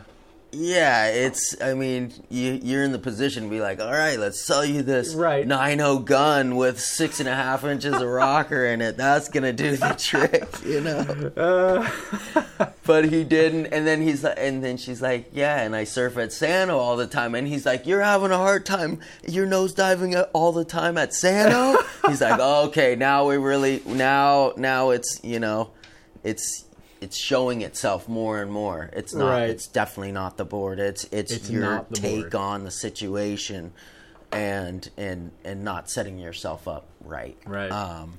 Yeah, 0.51 1.07
it's. 1.07 1.61
I 1.61 1.73
mean, 1.73 2.13
you, 2.29 2.59
you're 2.63 2.83
in 2.83 2.93
the 2.93 2.99
position 2.99 3.43
to 3.43 3.49
be 3.49 3.59
like, 3.59 3.81
all 3.81 3.91
right, 3.91 4.17
let's 4.17 4.41
sell 4.41 4.63
you 4.63 4.81
this 4.81 5.13
right. 5.13 5.45
9.0 5.45 6.05
gun 6.05 6.55
with 6.55 6.79
six 6.79 7.19
and 7.19 7.27
a 7.27 7.35
half 7.35 7.65
inches 7.65 7.93
of 7.93 8.07
rocker 8.07 8.65
in 8.65 8.81
it. 8.81 8.95
That's 8.95 9.27
gonna 9.27 9.51
do 9.51 9.75
the 9.75 9.93
trick, 9.97 10.47
you 10.65 10.81
know. 10.81 11.31
Uh. 11.35 12.69
but 12.87 13.05
he 13.05 13.23
didn't, 13.25 13.67
and 13.67 13.85
then 13.85 14.01
he's 14.01 14.23
like, 14.23 14.35
and 14.37 14.63
then 14.63 14.77
she's 14.77 15.01
like, 15.01 15.29
yeah, 15.33 15.61
and 15.61 15.75
I 15.75 15.83
surf 15.83 16.17
at 16.17 16.31
Sano 16.31 16.77
all 16.77 16.95
the 16.95 17.05
time, 17.05 17.35
and 17.35 17.47
he's 17.47 17.65
like, 17.65 17.85
you're 17.85 18.01
having 18.01 18.31
a 18.31 18.37
hard 18.37 18.65
time. 18.65 19.01
You're 19.27 19.45
nose 19.45 19.73
diving 19.73 20.15
all 20.15 20.53
the 20.53 20.65
time 20.65 20.97
at 20.97 21.13
Sano. 21.13 21.77
he's 22.07 22.21
like, 22.21 22.39
oh, 22.41 22.67
okay, 22.67 22.95
now 22.95 23.27
we 23.27 23.35
really 23.35 23.83
now 23.85 24.53
now 24.55 24.91
it's 24.91 25.19
you 25.21 25.39
know, 25.39 25.71
it's 26.23 26.63
it's 27.01 27.17
showing 27.17 27.61
itself 27.61 28.07
more 28.07 28.41
and 28.41 28.51
more. 28.51 28.89
It's 28.93 29.13
not. 29.13 29.29
Right. 29.29 29.49
It's 29.49 29.67
definitely 29.67 30.13
not 30.13 30.37
the 30.37 30.45
board. 30.45 30.79
It's 30.79 31.03
it's, 31.11 31.31
It's 31.31 31.49
your 31.49 31.85
take 31.93 32.21
board. 32.21 32.35
on 32.35 32.63
the 32.63 32.71
situation, 32.71 33.73
and 34.31 34.89
and 34.97 35.31
and 35.43 35.63
not 35.63 35.89
setting 35.89 36.17
yourself 36.17 36.67
up 36.67 36.87
right. 37.01 37.37
Right. 37.45 37.71
Um, 37.71 38.13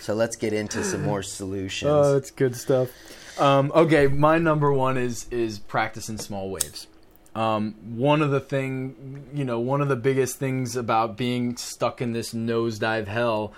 so 0.00 0.14
let's 0.14 0.36
get 0.36 0.52
into 0.52 0.82
some 0.84 1.02
more 1.02 1.22
solutions. 1.22 1.90
Oh, 1.90 2.14
that's 2.14 2.30
good 2.30 2.56
stuff. 2.56 2.90
Um, 3.38 3.72
okay, 3.74 4.06
my 4.06 4.38
number 4.38 4.72
one 4.72 4.96
is 4.96 5.26
is 5.30 5.58
practicing 5.58 6.18
small 6.18 6.50
waves. 6.50 6.86
Um, 7.34 7.74
one 7.96 8.20
of 8.20 8.30
the 8.30 8.40
thing, 8.40 9.26
you 9.32 9.44
know, 9.44 9.58
one 9.58 9.80
of 9.80 9.88
the 9.88 9.96
biggest 9.96 10.36
things 10.36 10.76
about 10.76 11.16
being 11.16 11.56
stuck 11.56 12.02
in 12.02 12.12
this 12.12 12.34
nosedive 12.34 13.06
hell 13.06 13.54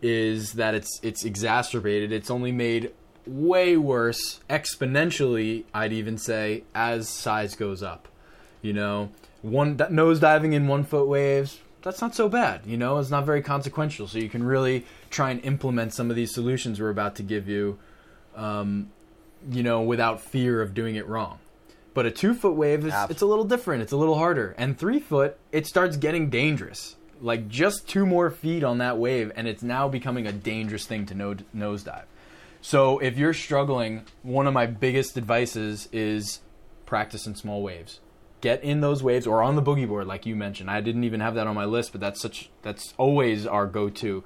is 0.00 0.52
that 0.54 0.74
it's 0.74 1.00
it's 1.02 1.24
exacerbated. 1.24 2.12
It's 2.12 2.30
only 2.30 2.52
made 2.52 2.92
way 3.26 3.76
worse 3.76 4.40
exponentially. 4.48 5.64
I'd 5.74 5.92
even 5.92 6.18
say 6.18 6.62
as 6.74 7.08
size 7.08 7.56
goes 7.56 7.82
up. 7.82 8.08
You 8.62 8.72
know, 8.72 9.10
one 9.42 9.76
that 9.78 9.90
nosediving 9.90 10.52
in 10.52 10.68
one 10.68 10.84
foot 10.84 11.08
waves. 11.08 11.58
That's 11.82 12.00
not 12.00 12.16
so 12.16 12.28
bad, 12.28 12.62
you 12.66 12.76
know. 12.76 12.98
It's 12.98 13.10
not 13.10 13.26
very 13.26 13.42
consequential, 13.42 14.08
so 14.08 14.18
you 14.18 14.28
can 14.28 14.42
really 14.42 14.84
try 15.08 15.30
and 15.30 15.44
implement 15.44 15.94
some 15.94 16.10
of 16.10 16.16
these 16.16 16.34
solutions 16.34 16.80
we're 16.80 16.90
about 16.90 17.14
to 17.16 17.22
give 17.22 17.48
you 17.48 17.78
um, 18.34 18.90
you 19.50 19.62
know, 19.62 19.82
without 19.82 20.20
fear 20.20 20.60
of 20.60 20.74
doing 20.74 20.96
it 20.96 21.06
wrong. 21.06 21.38
But 21.94 22.06
a 22.06 22.10
two 22.10 22.34
foot 22.34 22.54
wave, 22.54 22.84
is, 22.84 22.92
Ab- 22.92 23.10
it's 23.10 23.22
a 23.22 23.26
little 23.26 23.44
different. 23.44 23.82
It's 23.82 23.92
a 23.92 23.96
little 23.96 24.18
harder. 24.18 24.54
And 24.58 24.78
three 24.78 25.00
foot, 25.00 25.38
it 25.50 25.66
starts 25.66 25.96
getting 25.96 26.28
dangerous. 26.28 26.96
Like 27.22 27.48
just 27.48 27.88
two 27.88 28.04
more 28.04 28.30
feet 28.30 28.62
on 28.62 28.78
that 28.78 28.98
wave, 28.98 29.32
and 29.34 29.48
it's 29.48 29.62
now 29.62 29.88
becoming 29.88 30.26
a 30.26 30.32
dangerous 30.32 30.84
thing 30.84 31.06
to 31.06 31.14
no- 31.14 31.36
nosedive. 31.54 32.04
So 32.60 32.98
if 32.98 33.16
you're 33.16 33.32
struggling, 33.32 34.04
one 34.22 34.46
of 34.46 34.52
my 34.52 34.66
biggest 34.66 35.16
advices 35.16 35.88
is 35.90 36.40
practice 36.84 37.26
in 37.26 37.34
small 37.34 37.62
waves. 37.62 38.00
Get 38.42 38.62
in 38.62 38.82
those 38.82 39.02
waves 39.02 39.26
or 39.26 39.42
on 39.42 39.56
the 39.56 39.62
boogie 39.62 39.88
board, 39.88 40.06
like 40.06 40.26
you 40.26 40.36
mentioned. 40.36 40.70
I 40.70 40.82
didn't 40.82 41.04
even 41.04 41.20
have 41.20 41.34
that 41.36 41.46
on 41.46 41.54
my 41.54 41.64
list, 41.64 41.92
but 41.92 42.02
that's 42.02 42.20
such 42.20 42.50
that's 42.60 42.92
always 42.98 43.46
our 43.46 43.66
go-to. 43.66 44.22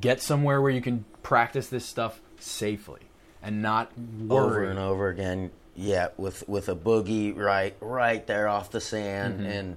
Get 0.00 0.22
somewhere 0.22 0.62
where 0.62 0.70
you 0.70 0.80
can 0.80 1.04
practice 1.22 1.68
this 1.68 1.84
stuff 1.84 2.22
safely 2.38 3.09
and 3.42 3.62
not 3.62 3.90
worry. 3.98 4.40
over 4.46 4.64
and 4.64 4.78
over 4.78 5.08
again. 5.08 5.50
Yeah, 5.76 6.08
with 6.16 6.46
with 6.48 6.68
a 6.68 6.74
boogie 6.76 7.36
right 7.36 7.74
right 7.80 8.26
there 8.26 8.48
off 8.48 8.70
the 8.70 8.80
sand 8.80 9.40
Mm-hmm. 9.40 9.46
and 9.50 9.76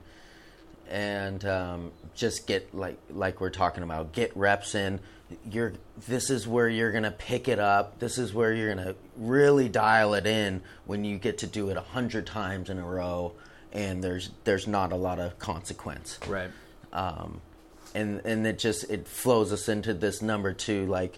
and 0.89 1.45
um, 1.45 1.91
just 2.13 2.45
get 2.47 2.73
like 2.76 2.97
like 3.10 3.39
we're 3.41 3.49
talking 3.49 3.84
about 3.84 4.12
get 4.12 4.36
reps 4.36 4.76
in. 4.76 4.99
You're 5.49 5.73
this 6.08 6.30
is 6.30 6.47
where 6.47 6.67
you're 6.69 6.91
gonna 6.91 7.12
pick 7.12 7.47
it 7.47 7.58
up. 7.60 7.99
This 7.99 8.17
is 8.17 8.34
where 8.34 8.54
you're 8.54 8.73
gonna 8.76 8.95
really 9.17 9.69
dial 9.69 10.13
it 10.13 10.28
in 10.28 10.62
when 10.86 11.04
you 11.04 11.17
get 11.17 11.39
to 11.39 11.47
do 11.47 11.69
it 11.69 11.78
a 11.78 11.82
hundred 11.82 12.28
times 12.28 12.69
in 12.69 12.78
a 12.78 12.86
row, 12.86 13.32
and 13.71 14.04
there's 14.04 14.30
there's 14.43 14.67
not 14.67 14.91
a 14.91 14.95
lot 14.97 15.19
of 15.19 15.39
consequence 15.39 16.19
Right. 16.28 16.52
um, 16.91 17.39
and 17.95 18.21
and 18.26 18.45
it 18.45 18.60
just 18.60 18.89
it 18.91 19.08
flows 19.08 19.52
us 19.54 19.69
into 19.69 19.93
this 19.93 20.21
number 20.21 20.54
two 20.54 20.86
like 20.86 21.17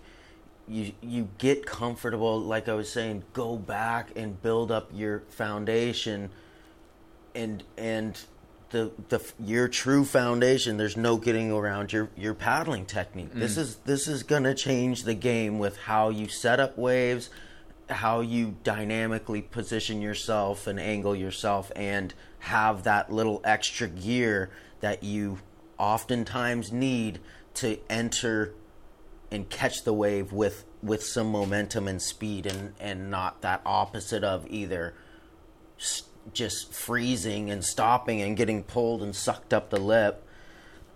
you 0.67 0.93
you 1.01 1.29
get 1.37 1.65
comfortable 1.65 2.39
like 2.39 2.67
i 2.67 2.73
was 2.73 2.91
saying 2.91 3.23
go 3.33 3.55
back 3.55 4.09
and 4.15 4.41
build 4.41 4.71
up 4.71 4.89
your 4.93 5.19
foundation. 5.29 6.29
And 7.33 7.63
and 7.77 8.17
the 8.71 8.91
the 9.09 9.21
your 9.39 9.67
true 9.67 10.05
foundation 10.05 10.77
there's 10.77 10.97
no 10.97 11.17
getting 11.17 11.51
around 11.51 11.93
your 11.93 12.09
your 12.15 12.33
paddling 12.33 12.85
technique. 12.85 13.33
This 13.33 13.55
mm. 13.55 13.59
is 13.59 13.75
this 13.85 14.07
is 14.07 14.23
going 14.23 14.43
to 14.43 14.55
change 14.55 15.03
the 15.03 15.13
game 15.13 15.59
with 15.59 15.77
how 15.77 16.09
you 16.09 16.27
set 16.27 16.59
up 16.59 16.77
waves 16.77 17.29
how 17.89 18.21
you 18.21 18.55
dynamically 18.63 19.41
position 19.41 20.01
yourself 20.01 20.67
and 20.67 20.79
angle 20.79 21.15
yourself 21.15 21.71
and 21.75 22.13
have 22.39 22.83
that 22.83 23.11
little 23.11 23.41
extra 23.43 23.87
gear 23.87 24.49
that 24.79 25.03
you 25.03 25.37
oftentimes 25.77 26.71
need 26.71 27.19
to 27.53 27.77
enter 27.89 28.53
and 29.31 29.49
catch 29.49 29.83
the 29.83 29.93
wave 29.93 30.31
with 30.31 30.65
with 30.81 31.03
some 31.03 31.31
momentum 31.31 31.87
and 31.87 32.01
speed 32.01 32.45
and 32.45 32.73
and 32.79 33.09
not 33.09 33.41
that 33.41 33.61
opposite 33.65 34.23
of 34.23 34.45
either 34.49 34.93
just 36.33 36.73
freezing 36.73 37.49
and 37.49 37.63
stopping 37.63 38.21
and 38.21 38.35
getting 38.37 38.63
pulled 38.63 39.01
and 39.03 39.15
sucked 39.15 39.53
up 39.53 39.69
the 39.69 39.79
lip 39.79 40.23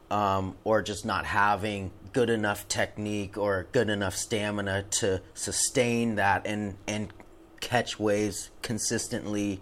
um, 0.09 0.55
or 0.63 0.81
just 0.81 1.05
not 1.05 1.25
having 1.25 1.91
good 2.13 2.29
enough 2.29 2.67
technique 2.67 3.37
or 3.37 3.67
good 3.71 3.89
enough 3.89 4.15
stamina 4.15 4.83
to 4.89 5.21
sustain 5.33 6.15
that 6.15 6.45
and 6.47 6.75
and 6.87 7.13
catch 7.59 7.99
waves 7.99 8.49
consistently 8.61 9.59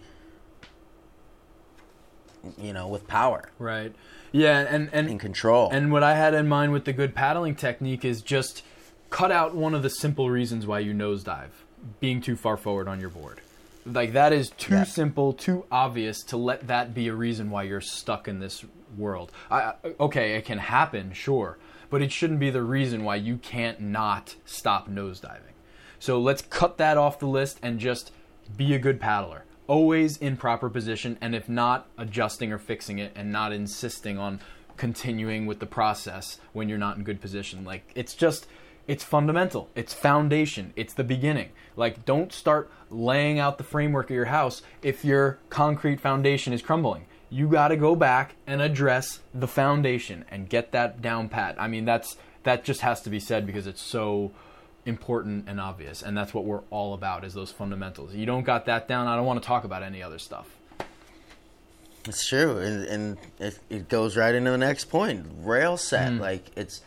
you 2.58 2.72
know 2.72 2.88
with 2.88 3.08
power 3.08 3.50
Right. 3.60 3.94
Yeah, 4.32 4.60
and 4.60 4.90
and 4.92 5.10
and 5.10 5.20
control 5.20 5.70
And 5.72 5.92
what 5.92 6.04
I 6.04 6.16
had 6.16 6.34
in 6.34 6.48
mind 6.48 6.72
with 6.74 6.86
the 6.86 6.94
good 6.94 7.16
paddling 7.16 7.56
technique 7.56 8.04
is 8.06 8.22
just 8.22 8.64
cut 9.10 9.32
out 9.32 9.56
one 9.56 9.74
of 9.74 9.84
the 9.84 9.90
simple 9.90 10.30
reasons 10.30 10.66
why 10.68 10.80
you 10.80 10.94
nosedive 10.94 11.50
being 12.00 12.20
too 12.22 12.36
far 12.36 12.58
forward 12.58 12.88
on 12.88 13.00
your 13.00 13.10
board. 13.10 13.40
Like 13.86 14.12
that 14.14 14.34
is 14.34 14.50
too 14.50 14.74
Yeah. 14.74 14.84
simple, 14.84 15.32
too 15.32 15.64
obvious 15.72 16.22
to 16.24 16.36
let 16.38 16.68
that 16.68 16.94
be 16.94 17.08
a 17.08 17.14
reason 17.14 17.50
why 17.50 17.64
you're 17.64 17.80
stuck 17.82 18.28
in 18.28 18.40
this 18.40 18.66
world. 18.98 19.32
I, 19.50 19.60
I- 19.62 19.74
okay, 20.00 20.36
it 20.36 20.44
can 20.44 20.58
happen, 20.58 21.14
sure, 21.14 21.58
but 21.90 22.02
it 22.02 22.12
shouldn't 22.12 22.40
be 22.42 22.50
the 22.50 22.62
reason 22.64 23.06
why 23.06 23.16
you 23.16 23.38
can't 23.38 23.80
not 23.80 24.36
stop 24.46 24.90
nosediving. 24.90 25.54
So 26.00 26.20
let's 26.20 26.42
cut 26.42 26.78
that 26.80 26.98
off 26.98 27.18
the 27.20 27.28
list 27.28 27.60
and 27.64 27.80
just 27.80 28.12
be 28.58 28.74
a 28.74 28.80
good 28.80 29.00
paddler. 29.00 29.46
Always 29.68 30.18
in 30.18 30.38
proper 30.38 30.70
position, 30.70 31.18
and 31.20 31.36
if 31.36 31.50
not, 31.50 31.88
adjusting 31.98 32.52
or 32.54 32.58
fixing 32.58 33.00
it 33.00 33.12
and 33.16 33.32
not 33.32 33.52
insisting 33.52 34.18
on 34.18 34.40
continuing 34.78 35.46
with 35.46 35.60
the 35.60 35.66
process 35.66 36.40
when 36.54 36.70
you're 36.70 36.78
not 36.78 36.98
in 36.98 37.04
good 37.04 37.20
position. 37.20 37.66
Like, 37.66 37.92
it's 37.94 38.14
just, 38.14 38.48
it's 38.88 39.04
fundamental. 39.04 39.70
It's 39.76 39.94
foundation. 39.94 40.72
It's 40.76 40.94
the 40.94 41.04
beginning. 41.04 41.50
Like, 41.76 42.06
don't 42.06 42.32
start 42.32 42.72
laying 42.90 43.40
out 43.40 43.58
the 43.58 43.64
framework 43.64 44.10
of 44.10 44.16
your 44.16 44.26
house 44.26 44.62
if 44.82 45.04
your 45.04 45.40
concrete 45.50 46.00
foundation 46.00 46.54
is 46.54 46.62
crumbling. 46.62 47.06
You 47.30 47.50
got 47.50 47.68
to 47.68 47.76
go 47.76 47.96
back 47.96 48.36
and 48.46 48.62
address 48.62 49.20
the 49.34 49.48
foundation 49.48 50.24
and 50.32 50.48
get 50.48 50.72
that 50.72 51.02
down 51.02 51.28
pat. 51.28 51.56
I 51.60 51.68
mean, 51.68 51.84
that's 51.84 52.16
that 52.44 52.64
just 52.64 52.80
has 52.80 53.02
to 53.02 53.10
be 53.10 53.20
said 53.20 53.46
because 53.46 53.68
it's 53.68 53.82
so 53.82 54.32
important 54.88 55.48
and 55.50 55.60
obvious 55.60 56.02
and 56.02 56.18
that's 56.18 56.34
what 56.34 56.46
we're 56.46 56.62
all 56.70 56.94
about 56.94 57.24
is 57.26 57.34
those 57.34 57.52
fundamentals 57.52 58.14
you 58.16 58.26
don't 58.26 58.44
got 58.46 58.66
that 58.66 58.88
down 58.88 59.06
i 59.08 59.16
don't 59.16 59.26
want 59.26 59.42
to 59.42 59.46
talk 59.46 59.64
about 59.66 59.84
any 59.84 60.02
other 60.02 60.18
stuff 60.18 60.48
It's 62.08 62.26
true, 62.26 62.58
and, 62.58 62.86
and 62.86 63.18
it, 63.40 63.60
it 63.70 63.90
goes 63.90 64.16
right 64.16 64.34
into 64.34 64.50
the 64.52 64.58
next 64.58 64.86
point. 64.86 65.26
Rail 65.42 65.76
set, 65.76 66.12
Mm. 66.14 66.20
like 66.22 66.46
it's 66.56 66.80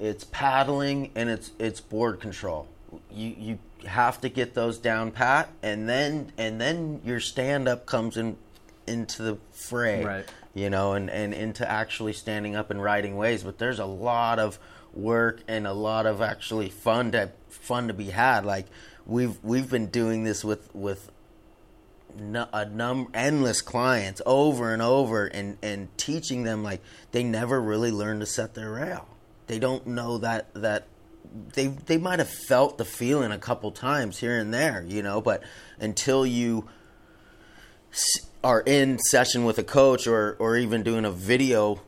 it's 0.00 0.24
paddling 0.24 1.10
and 1.14 1.28
it's 1.28 1.50
it's 1.58 1.80
board 1.80 2.20
control. 2.20 2.66
You 3.10 3.34
you 3.38 3.58
have 3.86 4.20
to 4.22 4.30
get 4.30 4.54
those 4.54 4.78
down 4.78 5.10
pat, 5.10 5.50
and 5.62 5.86
then 5.88 6.32
and 6.38 6.58
then 6.58 7.02
your 7.04 7.20
stand 7.20 7.68
up 7.68 7.84
comes 7.84 8.16
in 8.16 8.38
into 8.86 9.22
the 9.22 9.36
fray, 9.52 10.02
Right. 10.04 10.24
You 10.54 10.70
know, 10.70 10.94
and 10.94 11.10
and 11.10 11.34
into 11.34 11.70
actually 11.70 12.14
standing 12.14 12.56
up 12.56 12.70
and 12.70 12.82
riding 12.82 13.16
waves. 13.16 13.42
But 13.42 13.58
there's 13.58 13.78
a 13.78 13.84
lot 13.84 14.38
of 14.38 14.58
work 14.94 15.40
and 15.48 15.66
a 15.66 15.72
lot 15.72 16.06
of 16.06 16.20
actually 16.20 16.68
fun 16.68 17.12
to 17.12 17.30
fun 17.48 17.88
to 17.88 17.94
be 17.94 18.10
had. 18.10 18.44
Like 18.44 18.66
we've 19.06 19.42
we've 19.42 19.70
been 19.70 19.86
doing 19.86 20.24
this 20.24 20.44
with 20.44 20.74
with 20.74 21.10
a 22.18 22.66
num 22.66 23.08
endless 23.14 23.62
clients 23.62 24.20
over 24.26 24.72
and 24.72 24.82
over 24.82 25.26
and 25.26 25.56
and 25.62 25.96
teaching 25.96 26.42
them 26.42 26.62
like 26.62 26.80
they 27.12 27.24
never 27.24 27.60
really 27.60 27.90
learn 27.90 28.20
to 28.20 28.26
set 28.26 28.54
their 28.54 28.70
rail. 28.72 29.08
They 29.46 29.58
don't 29.58 29.86
know 29.86 30.18
that 30.18 30.52
that 30.54 30.86
they 31.54 31.68
they 31.68 31.96
might 31.96 32.18
have 32.18 32.30
felt 32.30 32.78
the 32.78 32.84
feeling 32.84 33.32
a 33.32 33.38
couple 33.38 33.70
times 33.70 34.18
here 34.18 34.38
and 34.38 34.52
there, 34.52 34.84
you 34.86 35.02
know, 35.02 35.20
but 35.20 35.42
until 35.80 36.26
you 36.26 36.68
are 38.44 38.60
in 38.60 38.98
session 38.98 39.44
with 39.44 39.58
a 39.58 39.62
coach 39.62 40.06
or 40.06 40.36
or 40.38 40.56
even 40.56 40.82
doing 40.82 41.04
a 41.04 41.10
video 41.10 41.80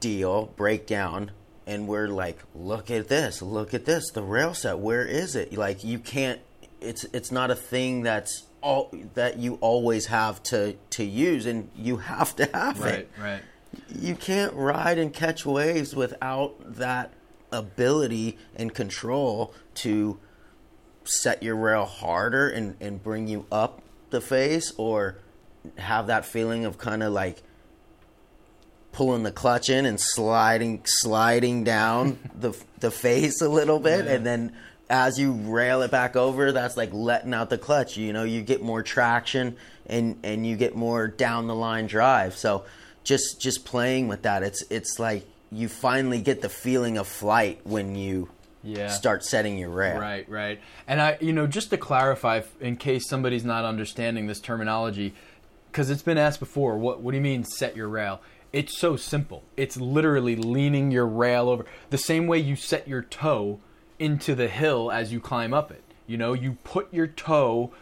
deal 0.00 0.46
breakdown 0.56 1.30
and 1.68 1.86
we're 1.86 2.08
like 2.08 2.38
look 2.54 2.90
at 2.90 3.08
this 3.08 3.42
look 3.42 3.74
at 3.74 3.84
this 3.84 4.10
the 4.12 4.22
rail 4.22 4.54
set 4.54 4.78
where 4.78 5.04
is 5.04 5.36
it 5.36 5.52
like 5.52 5.84
you 5.84 5.98
can't 5.98 6.40
it's 6.80 7.04
it's 7.12 7.30
not 7.30 7.50
a 7.50 7.54
thing 7.54 8.02
that's 8.02 8.44
all 8.62 8.90
that 9.14 9.38
you 9.38 9.56
always 9.60 10.06
have 10.06 10.42
to 10.42 10.74
to 10.90 11.04
use 11.04 11.46
and 11.46 11.68
you 11.76 11.98
have 11.98 12.34
to 12.34 12.48
have 12.52 12.80
Right, 12.80 12.94
it 12.94 13.10
right. 13.18 13.30
Right. 13.32 13.42
You 13.94 14.14
can't 14.14 14.54
ride 14.54 14.98
and 14.98 15.12
catch 15.12 15.44
waves 15.44 15.94
without 15.94 16.54
that 16.76 17.12
ability 17.52 18.38
and 18.56 18.74
control 18.74 19.54
to 19.74 20.18
set 21.04 21.42
your 21.42 21.54
rail 21.54 21.84
harder 21.84 22.48
and, 22.48 22.76
and 22.80 23.02
bring 23.02 23.28
you 23.28 23.44
up 23.52 23.82
the 24.10 24.22
face 24.22 24.72
or 24.78 25.18
have 25.76 26.06
that 26.06 26.24
feeling 26.24 26.64
of 26.64 26.78
kind 26.78 27.02
of 27.02 27.12
like 27.12 27.42
pulling 28.98 29.22
the 29.22 29.30
clutch 29.30 29.70
in 29.70 29.86
and 29.86 30.00
sliding 30.00 30.82
sliding 30.84 31.62
down 31.62 32.18
the 32.40 32.52
the 32.80 32.90
face 32.90 33.40
a 33.40 33.48
little 33.48 33.78
bit 33.78 34.04
Yeah. 34.06 34.14
and 34.14 34.26
then 34.26 34.52
as 34.90 35.20
you 35.20 35.30
rail 35.32 35.82
it 35.82 35.90
back 35.92 36.16
over 36.16 36.50
that's 36.50 36.76
like 36.76 36.92
letting 36.92 37.32
out 37.32 37.48
the 37.48 37.58
clutch 37.58 37.96
you 37.96 38.12
know 38.12 38.24
you 38.24 38.42
get 38.42 38.60
more 38.60 38.82
traction 38.82 39.56
and 39.86 40.18
and 40.24 40.44
you 40.44 40.56
get 40.56 40.74
more 40.74 41.06
down 41.06 41.46
the 41.46 41.54
line 41.54 41.86
drive 41.86 42.36
so 42.36 42.64
just 43.04 43.40
just 43.40 43.64
playing 43.64 44.08
with 44.08 44.22
that 44.22 44.42
it's 44.42 44.64
it's 44.68 44.98
like 44.98 45.24
you 45.52 45.68
finally 45.68 46.20
get 46.20 46.42
the 46.42 46.48
feeling 46.48 46.98
of 46.98 47.06
flight 47.06 47.60
when 47.62 47.94
you 47.94 48.28
Yeah. 48.64 48.88
start 48.88 49.24
setting 49.24 49.56
your 49.58 49.70
rail 49.70 49.98
Right, 50.00 50.28
right. 50.28 50.58
And 50.88 51.00
I, 51.00 51.16
you 51.20 51.32
know, 51.32 51.46
just 51.46 51.70
to 51.70 51.76
clarify, 51.78 52.40
in 52.60 52.76
case 52.76 53.08
somebody's 53.08 53.44
not 53.44 53.64
understanding 53.64 54.26
this 54.26 54.40
terminology, 54.40 55.14
because 55.70 55.88
it's 55.90 56.02
been 56.02 56.18
asked 56.18 56.40
before, 56.40 56.76
what 56.76 57.00
what 57.00 57.12
do 57.12 57.16
you 57.16 57.22
mean 57.22 57.44
set 57.44 57.76
your 57.76 57.88
rail? 57.88 58.20
It's 58.52 58.78
so 58.78 58.96
simple. 58.96 59.44
It's 59.56 59.76
literally 59.76 60.34
leaning 60.34 60.90
your 60.90 61.06
rail 61.06 61.48
over 61.48 61.66
the 61.90 61.98
same 61.98 62.26
way 62.26 62.38
you 62.38 62.56
set 62.56 62.88
your 62.88 63.02
toe 63.02 63.60
into 63.98 64.34
the 64.34 64.48
hill 64.48 64.90
as 64.90 65.12
you 65.12 65.20
climb 65.20 65.52
up 65.52 65.70
it. 65.70 65.82
You 66.06 66.16
know, 66.16 66.32
you 66.32 66.56
put 66.64 66.92
your 66.92 67.06
toe 67.06 67.72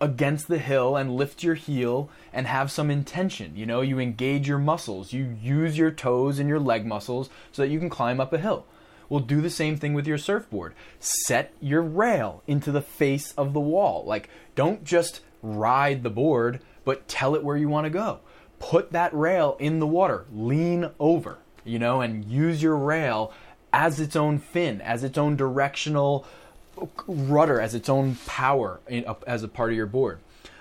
against 0.00 0.48
the 0.48 0.58
hill 0.58 0.96
and 0.96 1.16
lift 1.16 1.42
your 1.42 1.54
heel 1.54 2.08
and 2.32 2.46
have 2.46 2.70
some 2.70 2.90
intention. 2.90 3.56
You 3.56 3.66
know, 3.66 3.80
you 3.80 3.98
engage 3.98 4.46
your 4.46 4.58
muscles. 4.58 5.12
You 5.12 5.36
use 5.40 5.76
your 5.76 5.90
toes 5.90 6.38
and 6.38 6.48
your 6.48 6.60
leg 6.60 6.86
muscles 6.86 7.28
so 7.50 7.62
that 7.62 7.68
you 7.68 7.80
can 7.80 7.90
climb 7.90 8.20
up 8.20 8.32
a 8.32 8.38
hill. 8.38 8.64
Well, 9.08 9.20
do 9.20 9.40
the 9.40 9.50
same 9.50 9.76
thing 9.76 9.92
with 9.92 10.06
your 10.06 10.18
surfboard. 10.18 10.74
Set 11.00 11.52
your 11.60 11.82
rail 11.82 12.42
into 12.46 12.70
the 12.72 12.80
face 12.80 13.32
of 13.32 13.52
the 13.52 13.60
wall. 13.60 14.04
Like, 14.06 14.30
don't 14.54 14.84
just 14.84 15.20
ride 15.42 16.02
the 16.02 16.10
board, 16.10 16.60
but 16.84 17.08
tell 17.08 17.34
it 17.34 17.44
where 17.44 17.56
you 17.56 17.68
want 17.68 17.84
to 17.84 17.90
go. 17.90 18.20
Put 18.70 18.92
that 18.92 19.12
rail 19.12 19.56
in 19.58 19.80
the 19.80 19.86
water. 19.86 20.24
Lean 20.32 20.88
over, 21.00 21.38
you 21.64 21.78
know, 21.78 22.00
and 22.00 22.24
use 22.24 22.62
your 22.62 22.76
rail 22.76 23.32
as 23.72 23.98
its 24.00 24.14
own 24.16 24.38
fin, 24.38 24.80
as 24.80 25.02
its 25.02 25.18
own 25.18 25.34
directional 25.36 26.24
rudder, 27.06 27.60
as 27.60 27.74
its 27.74 27.88
own 27.88 28.16
power 28.26 28.80
in, 28.88 29.04
as 29.26 29.42
a 29.42 29.48
part 29.48 29.70
of 29.70 29.76
your 29.76 29.86
board. 29.86 30.18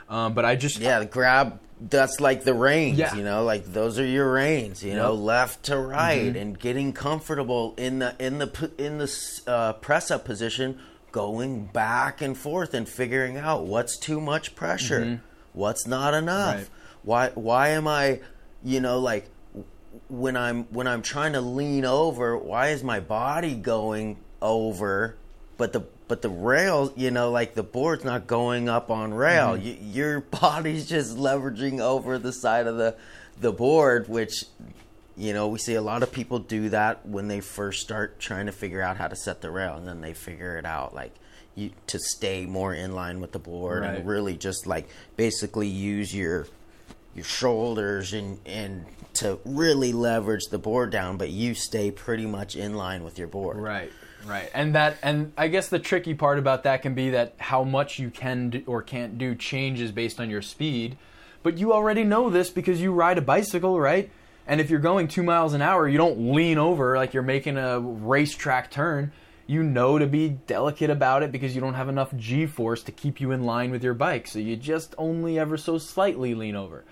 Um, 0.10 0.34
but 0.34 0.46
I 0.46 0.56
just 0.56 0.80
Yeah, 0.80 1.04
grab. 1.06 1.60
That's 1.80 2.20
like 2.20 2.44
the 2.44 2.54
reins, 2.54 2.98
Yeah. 3.00 3.16
you 3.16 3.24
know, 3.24 3.44
like 3.44 3.66
those 3.66 3.98
are 3.98 4.06
your 4.06 4.32
reins, 4.34 4.84
you 4.84 4.94
know, 4.94 5.14
left 5.14 5.64
to 5.64 5.78
right, 5.80 6.36
and 6.36 6.60
getting 6.60 6.94
comfortable 6.94 7.74
in 7.78 8.00
the 8.00 8.16
in 8.20 8.38
the 8.38 8.72
in 8.78 9.00
the 9.00 9.12
uh, 9.48 9.74
press 9.74 10.12
up 10.12 10.24
position, 10.26 10.78
going 11.12 11.66
back 11.66 12.22
and 12.22 12.38
forth 12.38 12.74
and 12.76 12.88
figuring 12.88 13.38
out 13.38 13.66
what's 13.66 13.98
too 13.98 14.22
much 14.22 14.54
pressure, 14.54 15.22
what's 15.54 15.88
not 15.88 16.14
enough. 16.14 16.56
Right. 16.56 16.70
Why 17.04 17.30
why 17.36 17.70
am 17.70 17.88
I, 17.88 18.20
you 18.64 18.80
know, 18.80 19.00
like 19.00 19.30
when 20.08 20.38
I'm 20.38 20.64
when 20.66 20.88
I'm 20.88 21.02
trying 21.02 21.34
to 21.34 21.42
lean 21.42 21.86
over, 21.86 22.38
why 22.38 22.70
is 22.70 22.84
my 22.84 23.00
body 23.00 23.56
going 23.56 24.18
over, 24.42 25.16
but 25.58 25.74
the 25.74 25.82
but 26.08 26.22
the 26.22 26.30
rail, 26.30 26.92
you 26.96 27.10
know, 27.12 27.32
like 27.32 27.56
the 27.56 27.64
board's 27.64 28.04
not 28.04 28.28
going 28.28 28.68
up 28.70 28.92
on 28.92 29.14
rail. 29.14 29.56
Mm-hmm. 29.58 29.66
Y 29.66 29.78
your 29.82 30.22
body's 30.42 30.88
just 30.88 31.16
leveraging 31.18 31.80
over 31.80 32.18
the 32.18 32.32
side 32.34 32.68
of 32.68 32.78
the 32.78 32.96
the 33.40 33.52
board, 33.52 34.08
which 34.08 34.46
you 35.18 35.34
know 35.34 35.48
we 35.48 35.58
see 35.60 35.74
a 35.76 35.82
lot 35.82 36.04
of 36.04 36.12
people 36.12 36.40
do 36.40 36.70
that 36.70 37.06
when 37.06 37.28
they 37.28 37.40
first 37.42 37.82
start 37.82 38.20
trying 38.20 38.46
to 38.46 38.52
figure 38.52 38.82
out 38.82 38.98
how 38.98 39.08
to 39.08 39.16
set 39.16 39.42
the 39.42 39.50
rail, 39.52 39.76
and 39.76 39.88
then 39.88 40.02
they 40.02 40.14
figure 40.14 40.58
it 40.58 40.66
out 40.66 40.94
like. 40.94 41.14
You, 41.54 41.72
to 41.88 42.00
stay 42.00 42.46
more 42.46 42.74
in 42.74 42.96
line 42.96 43.20
with 43.20 43.34
the 43.34 43.40
board 43.40 43.82
Right. 43.82 43.98
and 43.98 44.08
really 44.08 44.38
just 44.38 44.66
like 44.66 44.88
basically 45.18 45.68
use 45.68 46.16
your 46.16 46.48
your 47.16 47.26
shoulders 47.26 48.14
and 48.14 48.40
and 48.46 48.86
to 49.14 49.40
really 49.46 49.92
leverage 49.92 50.46
the 50.50 50.58
board 50.58 50.90
down, 50.92 51.18
but 51.18 51.30
you 51.30 51.54
stay 51.54 51.92
pretty 51.92 52.26
much 52.26 52.56
in 52.56 52.76
line 52.76 53.04
with 53.04 53.20
your 53.20 53.28
board. 53.28 53.58
Right, 53.58 53.92
right, 54.26 54.50
and 54.54 54.76
that, 54.76 54.98
and 55.04 55.34
I 55.38 55.48
guess 55.50 55.68
the 55.68 55.80
tricky 55.80 56.14
part 56.14 56.40
about 56.40 56.64
that 56.64 56.82
can 56.82 56.94
be 56.94 57.10
that 57.12 57.36
how 57.38 57.64
much 57.64 58.00
you 58.00 58.10
can 58.10 58.50
do 58.50 58.64
or 58.66 58.82
can't 58.82 59.18
do 59.18 59.36
changes 59.36 59.92
based 59.92 60.20
on 60.20 60.30
your 60.30 60.42
speed, 60.42 60.98
but 61.44 61.58
you 61.58 61.74
already 61.74 62.04
know 62.04 62.30
this 62.30 62.50
because 62.50 62.82
you 62.82 62.94
ride 62.94 63.18
a 63.18 63.22
bicycle, 63.22 63.80
right? 63.80 64.10
And 64.48 64.60
if 64.60 64.70
you're 64.70 64.80
going 64.80 65.08
two 65.08 65.24
miles 65.24 65.54
an 65.54 65.62
hour, 65.62 65.88
you 65.88 65.98
don't 65.98 66.34
lean 66.34 66.58
over 66.58 66.96
like 66.96 67.14
you're 67.14 67.24
making 67.24 67.58
a 67.58 67.80
racetrack 67.80 68.72
turn. 68.72 69.12
You 69.48 69.64
know 69.64 69.98
to 69.98 70.08
be 70.08 70.30
delicate 70.30 70.90
about 70.90 71.24
it 71.24 71.32
because 71.32 71.56
you 71.56 71.62
don't 71.62 71.74
have 71.74 71.90
enough 71.90 72.16
G 72.16 72.46
force 72.46 72.84
to 72.84 72.92
keep 72.92 73.20
you 73.20 73.32
in 73.32 73.44
line 73.44 73.72
with 73.72 73.84
your 73.84 73.94
bike, 73.94 74.28
so 74.28 74.40
you 74.40 74.56
just 74.56 74.96
only 74.98 75.38
ever 75.38 75.58
so 75.58 75.78
slightly 75.78 76.34
lean 76.34 76.56
over. 76.56 76.86